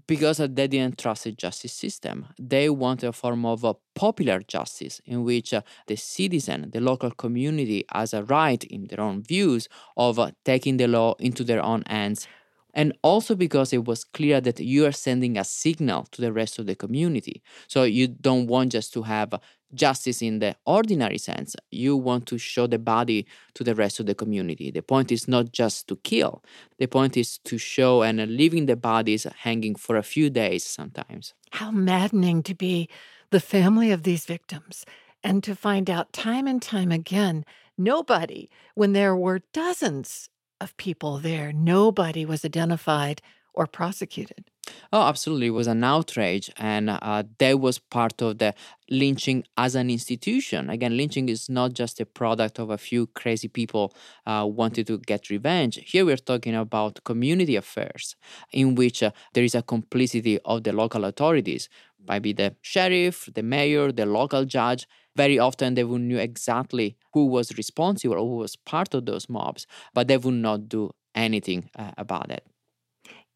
[0.06, 2.26] Because they didn't trust the justice system.
[2.38, 7.10] They want a form of a popular justice in which uh, the citizen, the local
[7.10, 11.62] community, has a right in their own views of uh, taking the law into their
[11.62, 12.26] own hands
[12.74, 16.58] and also because it was clear that you are sending a signal to the rest
[16.58, 17.42] of the community.
[17.66, 19.34] So you don't want just to have
[19.74, 21.54] justice in the ordinary sense.
[21.70, 24.70] You want to show the body to the rest of the community.
[24.70, 26.42] The point is not just to kill,
[26.78, 31.35] the point is to show and leaving the bodies hanging for a few days sometimes.
[31.52, 32.88] How maddening to be
[33.30, 34.85] the family of these victims
[35.22, 37.44] and to find out time and time again
[37.80, 40.28] nobody, when there were dozens
[40.61, 41.52] of people there.
[41.52, 43.22] Nobody was identified
[43.54, 44.44] or prosecuted.
[44.92, 45.48] Oh, absolutely.
[45.48, 46.50] It was an outrage.
[46.59, 48.54] And uh, that was part of the
[48.90, 50.68] lynching as an institution.
[50.70, 53.94] Again, lynching is not just a product of a few crazy people
[54.26, 55.78] uh, wanting to get revenge.
[55.87, 58.16] Here we're talking about community affairs
[58.52, 61.68] in which uh, there is a complicity of the local authorities,
[62.09, 67.26] maybe the sheriff, the mayor, the local judge, very often they would knew exactly who
[67.26, 71.68] was responsible or who was part of those mobs, but they would not do anything
[71.76, 72.44] uh, about it.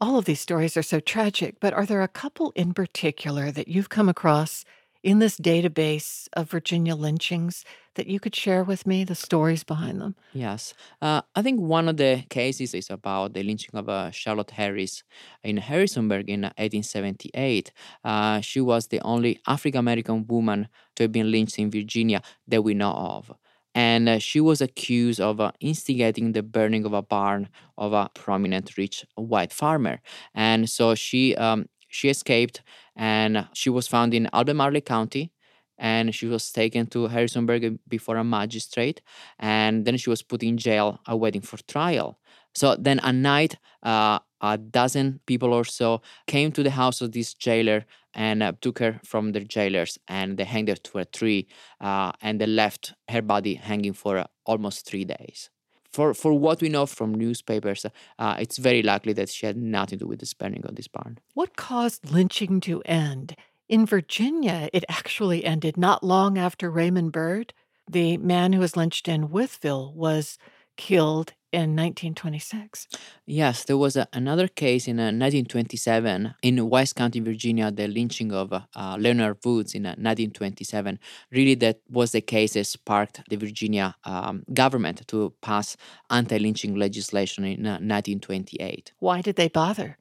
[0.04, 3.68] All of these stories are so tragic, but are there a couple in particular that
[3.68, 4.66] you've come across
[5.02, 7.64] in this database of Virginia lynchings
[7.94, 10.14] that you could share with me the stories behind them?
[10.34, 10.74] Yes.
[11.00, 15.04] Uh, I think one of the cases is about the lynching of uh, Charlotte Harris
[15.42, 17.72] in Harrisonburg in 1878.
[18.04, 22.60] Uh, she was the only African American woman to have been lynched in Virginia that
[22.60, 23.32] we know of.
[23.74, 28.08] And uh, she was accused of uh, instigating the burning of a barn of a
[28.14, 30.00] prominent rich white farmer.
[30.34, 32.62] And so she um, she escaped
[32.96, 35.32] and she was found in Albemarle County
[35.78, 39.00] and she was taken to Harrisonburg before a magistrate
[39.38, 42.18] and then she was put in jail awaiting for trial.
[42.54, 47.12] So then at night, uh, a dozen people or so came to the house of
[47.12, 51.04] this jailer and uh, took her from the jailers and they hanged her to a
[51.04, 51.46] tree
[51.80, 55.50] uh, and they left her body hanging for uh, almost three days.
[55.92, 57.86] For, for what we know from newspapers,
[58.18, 60.88] uh, it's very likely that she had nothing to do with the burning of this
[60.88, 61.18] barn.
[61.34, 63.36] What caused lynching to end?
[63.68, 67.54] In Virginia, it actually ended not long after Raymond Byrd.
[67.88, 70.36] The man who was lynched in Wytheville was
[70.76, 72.88] killed in 1926.
[73.26, 78.32] Yes, there was a, another case in uh, 1927 in Wise County, Virginia, the lynching
[78.32, 80.98] of uh, uh, Leonard Woods in uh, 1927.
[81.30, 85.76] Really, that was the case that sparked the Virginia um, government to pass
[86.10, 88.92] anti lynching legislation in 1928.
[88.92, 89.98] Uh, Why did they bother?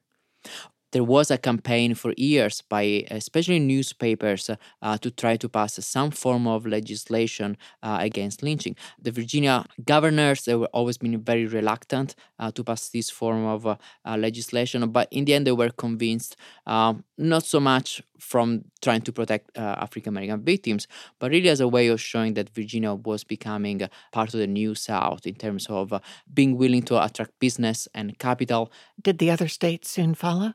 [0.93, 5.73] There was a campaign for years by especially newspapers uh, uh, to try to pass
[5.85, 8.75] some form of legislation uh, against lynching.
[9.01, 13.65] The Virginia governors they were always been very reluctant uh, to pass this form of
[13.65, 13.75] uh,
[14.05, 16.37] uh, legislation, but in the end they were convinced
[16.67, 20.87] um, not so much from trying to protect African American victims,
[21.19, 23.81] but really as a way of showing that Virginia was becoming
[24.11, 25.91] part of the new South in terms of
[26.33, 28.71] being willing to attract business and capital.
[29.01, 30.53] Did the other states soon follow?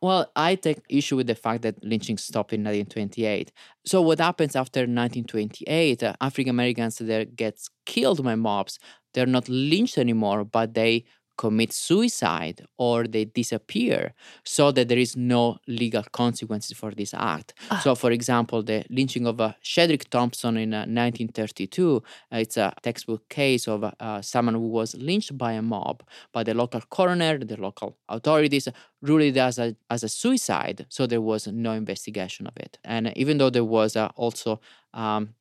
[0.00, 3.52] Well, I take issue with the fact that lynching stopped in 1928.
[3.86, 6.02] So, what happens after 1928?
[6.02, 8.78] Uh, African Americans that gets killed by mobs,
[9.12, 11.04] they're not lynched anymore, but they
[11.36, 14.14] commit suicide or they disappear
[14.44, 17.54] so that there is no legal consequences for this act.
[17.70, 17.80] Ah.
[17.82, 22.72] So, for example, the lynching of uh, Shedrick Thompson in uh, 1932, uh, it's a
[22.82, 27.38] textbook case of uh, someone who was lynched by a mob, but the local coroner,
[27.38, 28.68] the local authorities
[29.02, 32.78] ruled it as a, as a suicide, so there was no investigation of it.
[32.84, 34.60] And even though there was uh, also
[34.92, 35.34] um,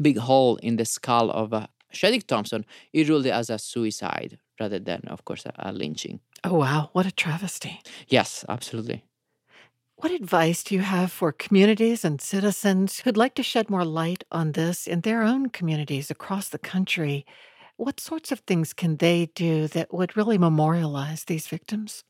[0.00, 4.38] big hole in the skull of uh, Shedrick Thompson, he ruled it as a suicide
[4.60, 6.20] rather than, of course, a, a lynching.
[6.44, 6.90] Oh, wow.
[6.92, 7.80] What a travesty.
[8.08, 9.04] Yes, absolutely.
[9.96, 14.24] What advice do you have for communities and citizens who'd like to shed more light
[14.30, 17.24] on this in their own communities across the country?
[17.76, 22.04] What sorts of things can they do that would really memorialize these victims?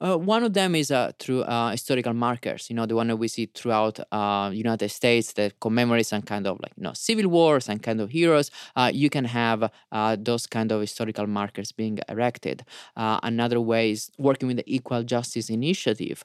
[0.00, 2.68] Uh, one of them is uh, through uh, historical markers.
[2.70, 6.46] You know, the one that we see throughout uh, United States that commemorate some kind
[6.46, 8.50] of like you know civil wars and kind of heroes.
[8.76, 12.64] Uh, you can have uh, those kind of historical markers being erected.
[12.96, 16.24] another way is working with the Equal Justice Initiative,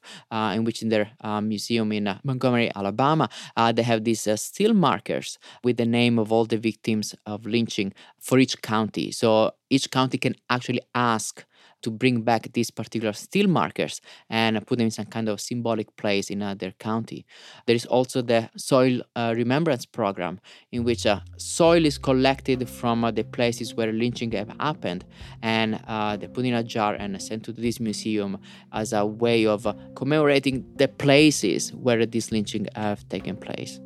[0.55, 3.29] in which in their museum in Montgomery, Alabama,
[3.73, 8.39] they have these steel markers with the name of all the victims of lynching for
[8.39, 9.11] each county.
[9.11, 11.45] So each county can actually ask
[11.81, 15.95] to bring back these particular steel markers and put them in some kind of symbolic
[15.95, 17.25] place in uh, their county.
[17.65, 20.39] There is also the soil uh, remembrance program,
[20.71, 25.05] in which uh, soil is collected from uh, the places where lynching have happened
[25.41, 28.37] and uh, they put in a jar and sent to this museum
[28.73, 33.79] as a way of commemorating the places where this lynching have taken place.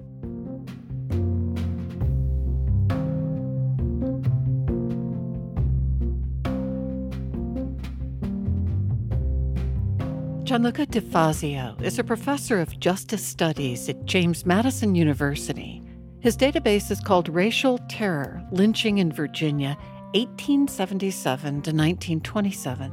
[10.52, 15.82] Gianluca De Fazio is a professor of justice studies at James Madison University.
[16.20, 19.78] His database is called Racial Terror Lynching in Virginia,
[20.14, 22.92] 1877 to 1927.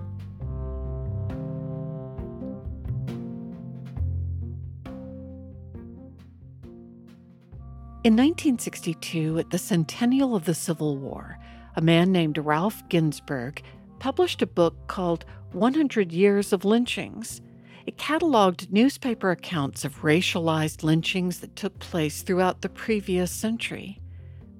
[8.04, 11.36] In 1962, at the centennial of the Civil War,
[11.74, 13.62] a man named Ralph Ginzburg
[13.98, 17.40] published a book called 100 Years of Lynchings.
[17.88, 23.98] It cataloged newspaper accounts of racialized lynchings that took place throughout the previous century.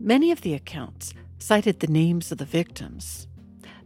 [0.01, 3.29] Many of the accounts cited the names of the victims.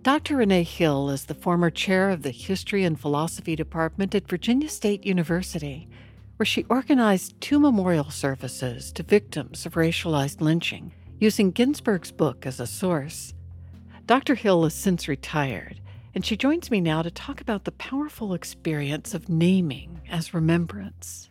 [0.03, 0.37] Dr.
[0.37, 5.05] Renee Hill is the former chair of the History and Philosophy Department at Virginia State
[5.05, 5.89] University,
[6.37, 12.61] where she organized two memorial services to victims of racialized lynching, using Ginzburg's book as
[12.61, 13.35] a source.
[14.07, 14.37] Dr.
[14.37, 15.81] Hill is since retired
[16.15, 21.29] and she joins me now to talk about the powerful experience of naming as remembrance.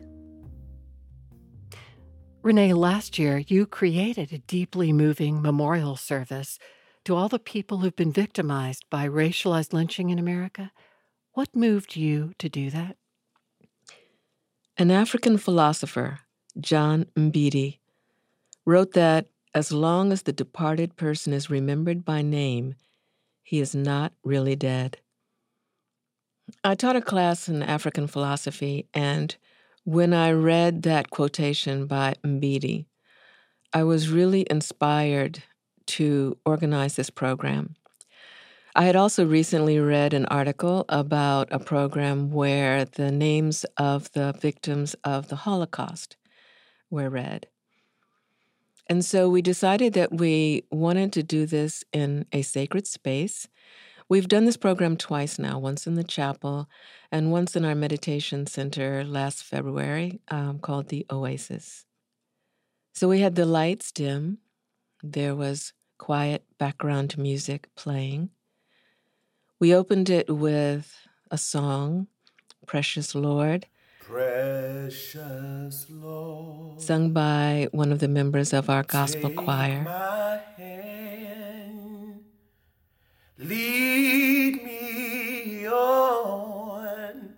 [2.42, 6.58] Renee, last year you created a deeply moving memorial service
[7.04, 10.72] to all the people who've been victimized by racialized lynching in America.
[11.34, 12.96] What moved you to do that?
[14.76, 16.20] An African philosopher,
[16.58, 17.78] John Mbiti,
[18.64, 22.74] wrote that as long as the departed person is remembered by name,
[23.42, 24.98] he is not really dead.
[26.64, 29.34] I taught a class in African philosophy, and
[29.84, 32.86] when I read that quotation by Mbiti,
[33.72, 35.42] I was really inspired
[35.86, 37.74] to organize this program.
[38.74, 44.32] I had also recently read an article about a program where the names of the
[44.32, 46.16] victims of the Holocaust
[46.90, 47.48] were read.
[48.92, 53.48] And so we decided that we wanted to do this in a sacred space.
[54.10, 56.68] We've done this program twice now, once in the chapel
[57.10, 61.86] and once in our meditation center last February um, called the Oasis.
[62.92, 64.36] So we had the lights dim,
[65.02, 68.28] there was quiet background music playing.
[69.58, 70.94] We opened it with
[71.30, 72.08] a song,
[72.66, 73.64] Precious Lord.
[74.12, 79.80] Precious Lord, sung by one of the members of our gospel choir.
[79.80, 82.20] my hand,
[83.38, 87.32] lead me on,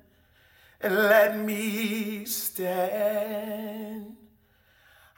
[0.81, 4.17] and let me stand.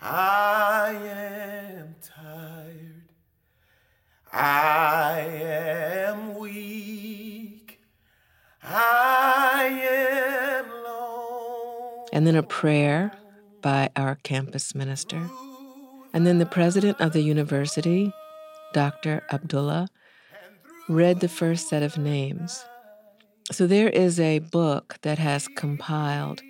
[0.02, 3.08] I am tired.
[4.30, 4.75] I
[12.16, 13.12] And then a prayer
[13.60, 15.28] by our campus minister.
[16.14, 18.10] And then the president of the university,
[18.72, 19.22] Dr.
[19.30, 19.88] Abdullah,
[20.88, 22.64] read the first set of names.
[23.52, 26.40] So there is a book that has compiled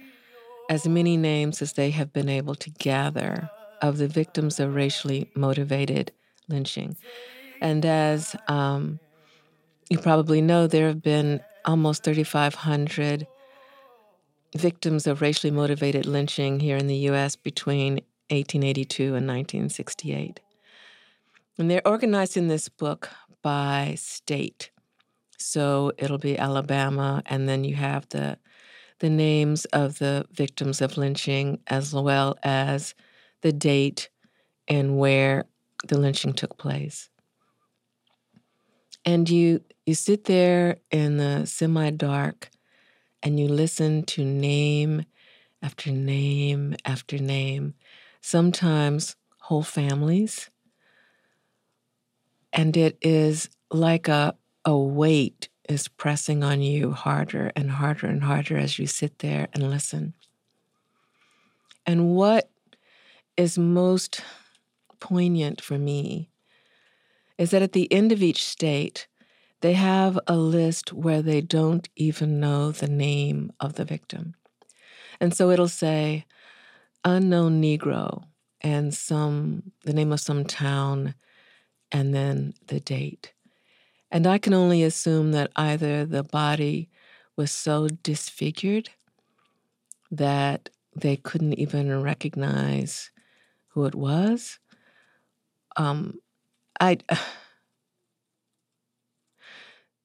[0.70, 3.50] as many names as they have been able to gather
[3.82, 6.12] of the victims of racially motivated
[6.46, 6.96] lynching.
[7.60, 9.00] And as um,
[9.90, 13.26] you probably know, there have been almost 3,500
[14.57, 17.36] victims of racially motivated lynching here in the U.S.
[17.36, 17.94] between
[18.30, 20.40] 1882 and 1968.
[21.59, 23.09] And they're organized in this book
[23.42, 24.70] by state.
[25.38, 28.38] So it'll be Alabama, and then you have the
[28.98, 32.94] the names of the victims of lynching as well as
[33.42, 34.09] the date
[34.68, 35.44] and where
[35.86, 37.11] the lynching took place.
[39.04, 42.50] And you you sit there in the semi-dark
[43.26, 45.04] and you listen to name
[45.60, 47.74] after name after name,
[48.20, 50.48] sometimes whole families.
[52.52, 58.22] And it is like a, a weight is pressing on you harder and harder and
[58.22, 60.14] harder as you sit there and listen.
[61.84, 62.48] And what
[63.36, 64.20] is most
[65.00, 66.30] poignant for me
[67.38, 69.08] is that at the end of each state,
[69.61, 74.34] they have a list where they don't even know the name of the victim.
[75.20, 76.26] And so it'll say
[77.04, 78.24] unknown Negro
[78.61, 81.14] and some the name of some town
[81.90, 83.32] and then the date.
[84.11, 86.88] And I can only assume that either the body
[87.36, 88.90] was so disfigured
[90.11, 93.11] that they couldn't even recognize
[93.68, 94.59] who it was.
[95.76, 96.20] Um,
[96.80, 96.98] I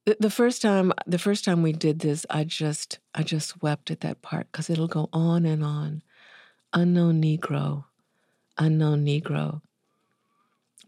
[0.06, 4.02] the, first time the first time we did this, I just I just wept at
[4.02, 6.02] that part because it'll go on and on.
[6.74, 7.86] Unknown Negro,
[8.58, 9.62] unknown Negro.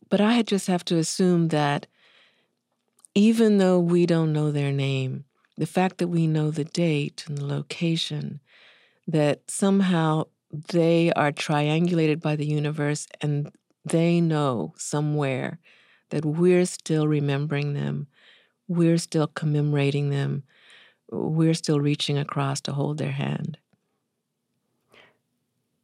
[0.09, 1.87] But I just have to assume that
[3.15, 5.25] even though we don't know their name,
[5.57, 8.39] the fact that we know the date and the location,
[9.07, 13.51] that somehow they are triangulated by the universe and
[13.85, 15.59] they know somewhere
[16.09, 18.07] that we're still remembering them,
[18.67, 20.43] we're still commemorating them,
[21.11, 23.57] we're still reaching across to hold their hand.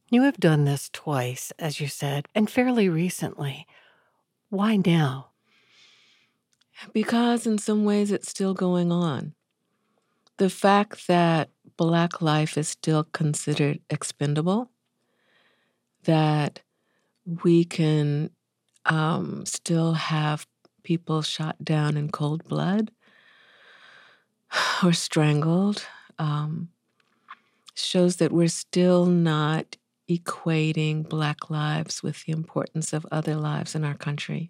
[0.10, 3.68] You have done this twice, as you said, and fairly recently.
[4.50, 5.30] Why now?
[6.94, 9.34] Because in some ways it's still going on.
[10.38, 14.72] The fact that Black life is still considered expendable,
[16.04, 16.62] that
[17.44, 18.32] we can
[18.86, 20.48] um, still have
[20.90, 22.90] people shot down in cold blood
[24.84, 25.86] or strangled,
[26.18, 26.68] um,
[27.76, 29.78] shows that we're still not
[30.10, 34.50] equating Black lives with the importance of other lives in our country.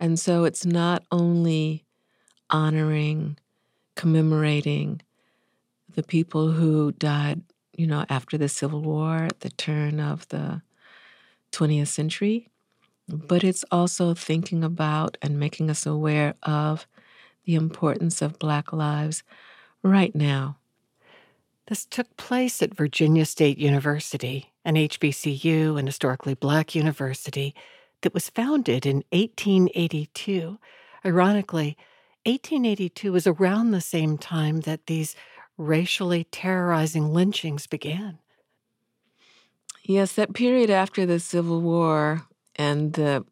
[0.00, 1.84] And so it's not only
[2.50, 3.38] honoring,
[3.94, 5.02] commemorating
[5.94, 7.42] the people who died,
[7.76, 10.62] you know, after the Civil War at the turn of the
[11.52, 12.50] 20th century,
[13.08, 16.86] but it's also thinking about and making us aware of
[17.44, 19.22] the importance of Black lives
[19.82, 20.56] right now.
[21.68, 27.54] This took place at Virginia State University, an HBCU and historically black university
[28.02, 30.58] that was founded in 1882.
[31.04, 31.76] Ironically,
[32.24, 35.16] 1882 was around the same time that these
[35.58, 38.18] racially terrorizing lynchings began.
[39.82, 42.26] Yes, that period after the Civil War
[42.56, 43.24] and the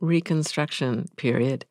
[0.00, 1.66] Reconstruction period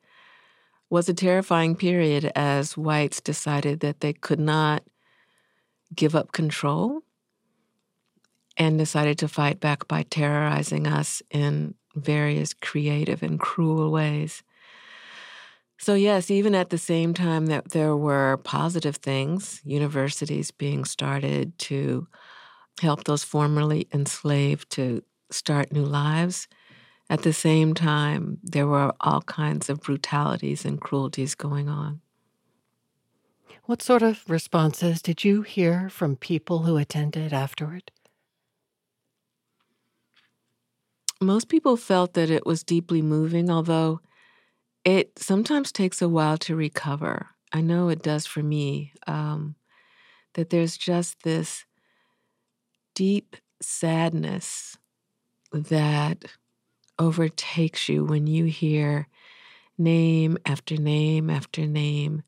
[0.89, 4.83] was a terrifying period as whites decided that they could not
[5.95, 7.01] give up control
[8.57, 14.43] and decided to fight back by terrorizing us in various creative and cruel ways.
[15.77, 21.57] So, yes, even at the same time that there were positive things, universities being started
[21.59, 22.07] to
[22.81, 26.47] help those formerly enslaved to start new lives,
[27.09, 32.01] at the same time, there were all kinds of brutalities and cruelties going on.
[33.65, 37.91] What sort of responses did you hear from people who attended afterward?
[41.21, 44.01] Most people felt that it was deeply moving, although
[44.85, 47.27] it sometimes takes a while to recover.
[47.51, 48.93] I know it does for me.
[49.05, 49.55] Um,
[50.35, 51.65] that there's just this
[52.95, 54.77] deep sadness
[55.51, 56.25] that
[56.99, 59.07] overtakes you when you hear
[59.77, 62.23] name after name after name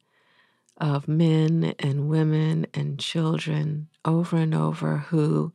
[0.78, 5.54] of men and women and children over and over who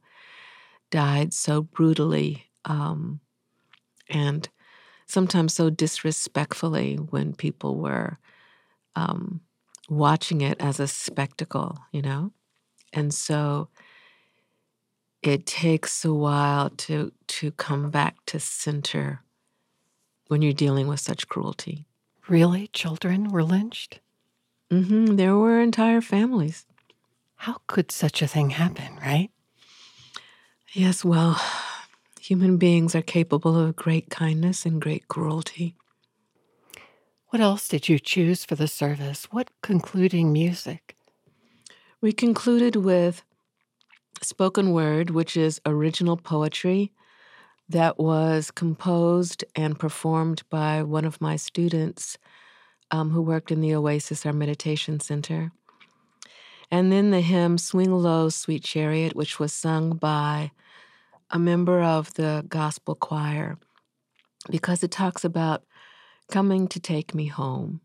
[0.91, 3.21] died so brutally um,
[4.09, 4.49] and
[5.07, 8.19] sometimes so disrespectfully when people were
[8.97, 9.41] um,
[9.89, 12.33] watching it as a spectacle, you know?
[12.93, 13.69] And so
[15.27, 19.22] it takes a while to to come back to center
[20.29, 21.87] when you're dealing with such cruelty.
[22.29, 22.68] Really?
[22.68, 24.01] Children were lynched?
[24.70, 25.16] Mm-hmm.
[25.16, 26.66] There were entire families.
[27.37, 29.31] How could such a thing happen, right?
[30.72, 31.41] Yes, well,
[32.20, 35.77] Human beings are capable of great kindness and great cruelty.
[37.29, 39.27] What else did you choose for the service?
[39.31, 40.97] What concluding music?
[42.01, 43.22] We concluded with
[44.23, 46.93] spoken word, which is original poetry
[47.69, 52.17] that was composed and performed by one of my students
[52.91, 55.51] um, who worked in the Oasis, our meditation center.
[56.71, 60.51] And then the hymn Swing Low, Sweet Chariot, which was sung by
[61.31, 63.59] a member of the gospel choir
[64.51, 65.64] because it talks about
[66.31, 67.81] coming to take me home.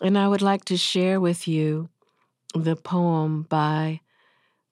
[0.00, 1.88] And I would like to share with you
[2.54, 4.00] the poem by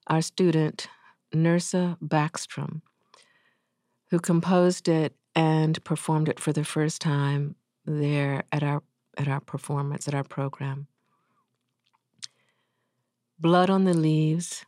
[0.07, 0.87] our student,
[1.33, 2.81] Nursa Backstrom,
[4.09, 8.83] who composed it and performed it for the first time there at our
[9.17, 10.87] at our performance at our program.
[13.39, 14.65] Blood on the leaves,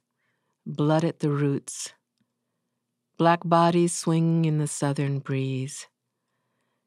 [0.66, 1.94] blood at the roots,
[3.18, 5.88] black bodies swinging in the southern breeze,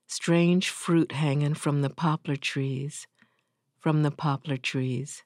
[0.06, 3.06] strange fruit hanging from the poplar trees,
[3.78, 5.22] from the poplar trees.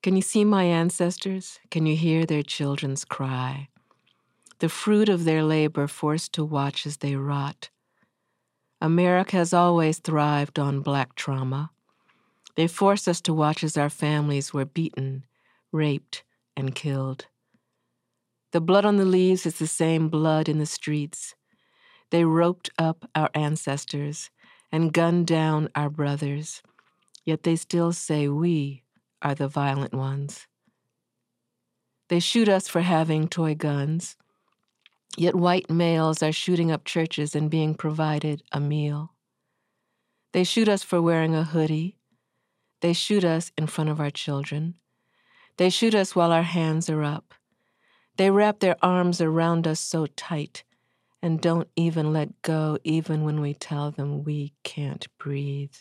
[0.00, 1.58] Can you see my ancestors?
[1.72, 3.68] Can you hear their children's cry?
[4.60, 7.70] The fruit of their labor forced to watch as they rot.
[8.80, 11.72] America has always thrived on black trauma.
[12.54, 15.24] They forced us to watch as our families were beaten,
[15.72, 16.22] raped,
[16.56, 17.26] and killed.
[18.52, 21.34] The blood on the leaves is the same blood in the streets.
[22.10, 24.30] They roped up our ancestors
[24.70, 26.62] and gunned down our brothers,
[27.24, 28.84] yet they still say we
[29.22, 30.46] are the violent ones.
[32.08, 34.16] They shoot us for having toy guns,
[35.16, 39.14] yet white males are shooting up churches and being provided a meal.
[40.32, 41.98] They shoot us for wearing a hoodie.
[42.80, 44.74] They shoot us in front of our children.
[45.56, 47.34] They shoot us while our hands are up.
[48.16, 50.64] They wrap their arms around us so tight
[51.22, 55.74] and don't even let go, even when we tell them we can't breathe.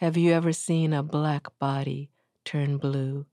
[0.00, 2.10] Have you ever seen a black body
[2.44, 3.24] turn blue?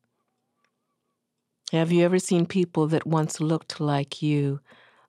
[1.73, 4.61] Have you ever seen people that once looked like you,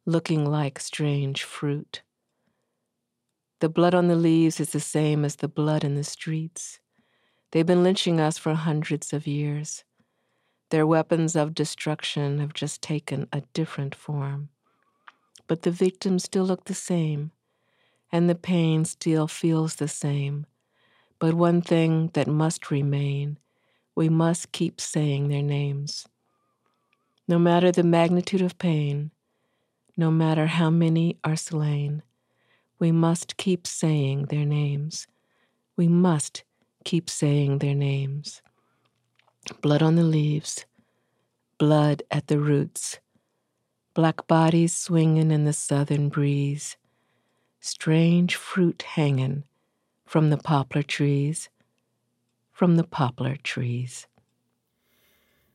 [0.05, 2.02] looking like strange fruit?
[3.61, 6.80] The blood on the leaves is the same as the blood in the streets.
[7.52, 9.84] They've been lynching us for hundreds of years.
[10.70, 14.48] Their weapons of destruction have just taken a different form.
[15.46, 17.30] But the victims still look the same,
[18.11, 20.46] and the pain still feels the same.
[21.25, 23.39] But one thing that must remain
[23.95, 26.07] we must keep saying their names.
[27.27, 29.11] No matter the magnitude of pain,
[29.97, 32.03] no matter how many are slain,
[32.79, 35.07] we must keep saying their names.
[35.79, 36.45] We must
[36.85, 38.43] keep saying their names
[39.62, 40.66] blood on the leaves,
[41.57, 42.99] blood at the roots,
[43.95, 46.77] black bodies swinging in the southern breeze,
[47.61, 49.45] strange fruit hanging
[50.05, 51.48] from the poplar trees,
[52.52, 54.07] from the poplar trees.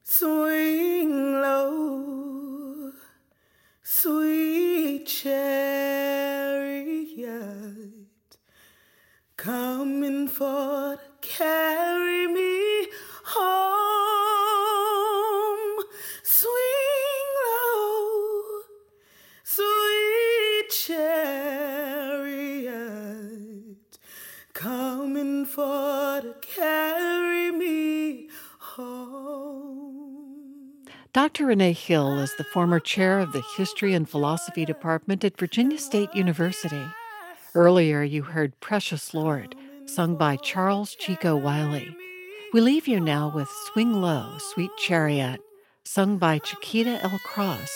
[0.03, 2.91] Swing low,
[3.83, 5.77] sweet chariot,
[9.37, 12.87] coming for to carry me
[13.23, 13.78] home.
[31.20, 31.47] Dr.
[31.47, 36.15] Renee Hill is the former chair of the History and Philosophy Department at Virginia State
[36.15, 36.86] University.
[37.53, 39.53] Earlier, you heard Precious Lord,
[39.86, 41.93] sung by Charles Chico Wiley.
[42.53, 45.41] We leave you now with Swing Low, Sweet Chariot,
[45.84, 47.20] sung by Chiquita L.
[47.26, 47.70] Cross.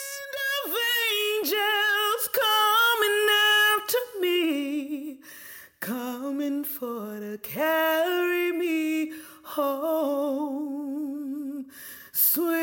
[5.82, 9.12] coming for to carry me
[9.44, 10.94] home.
[12.14, 12.63] Swing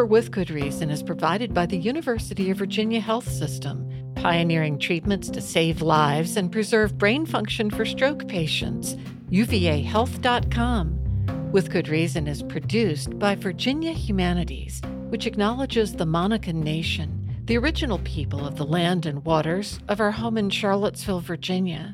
[0.00, 3.86] for With Good Reason is provided by the University of Virginia Health System,
[4.16, 8.96] pioneering treatments to save lives and preserve brain function for stroke patients.
[9.30, 11.52] UVAHealth.com.
[11.52, 14.80] With Good Reason is produced by Virginia Humanities,
[15.10, 20.12] which acknowledges the Monacan Nation, the original people of the land and waters of our
[20.12, 21.92] home in Charlottesville, Virginia.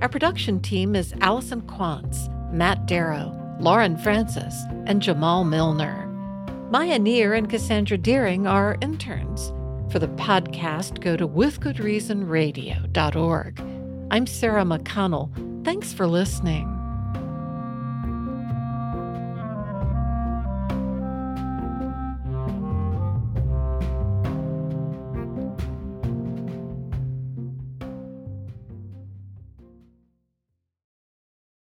[0.00, 4.54] Our production team is Allison Quantz, Matt Darrow, Lauren Francis,
[4.86, 6.01] and Jamal Milner.
[6.72, 9.52] Maya Neer and Cassandra Deering are interns.
[9.92, 13.60] For the podcast, go to withgoodreasonradio.org.
[14.10, 15.64] I'm Sarah McConnell.
[15.66, 16.81] Thanks for listening.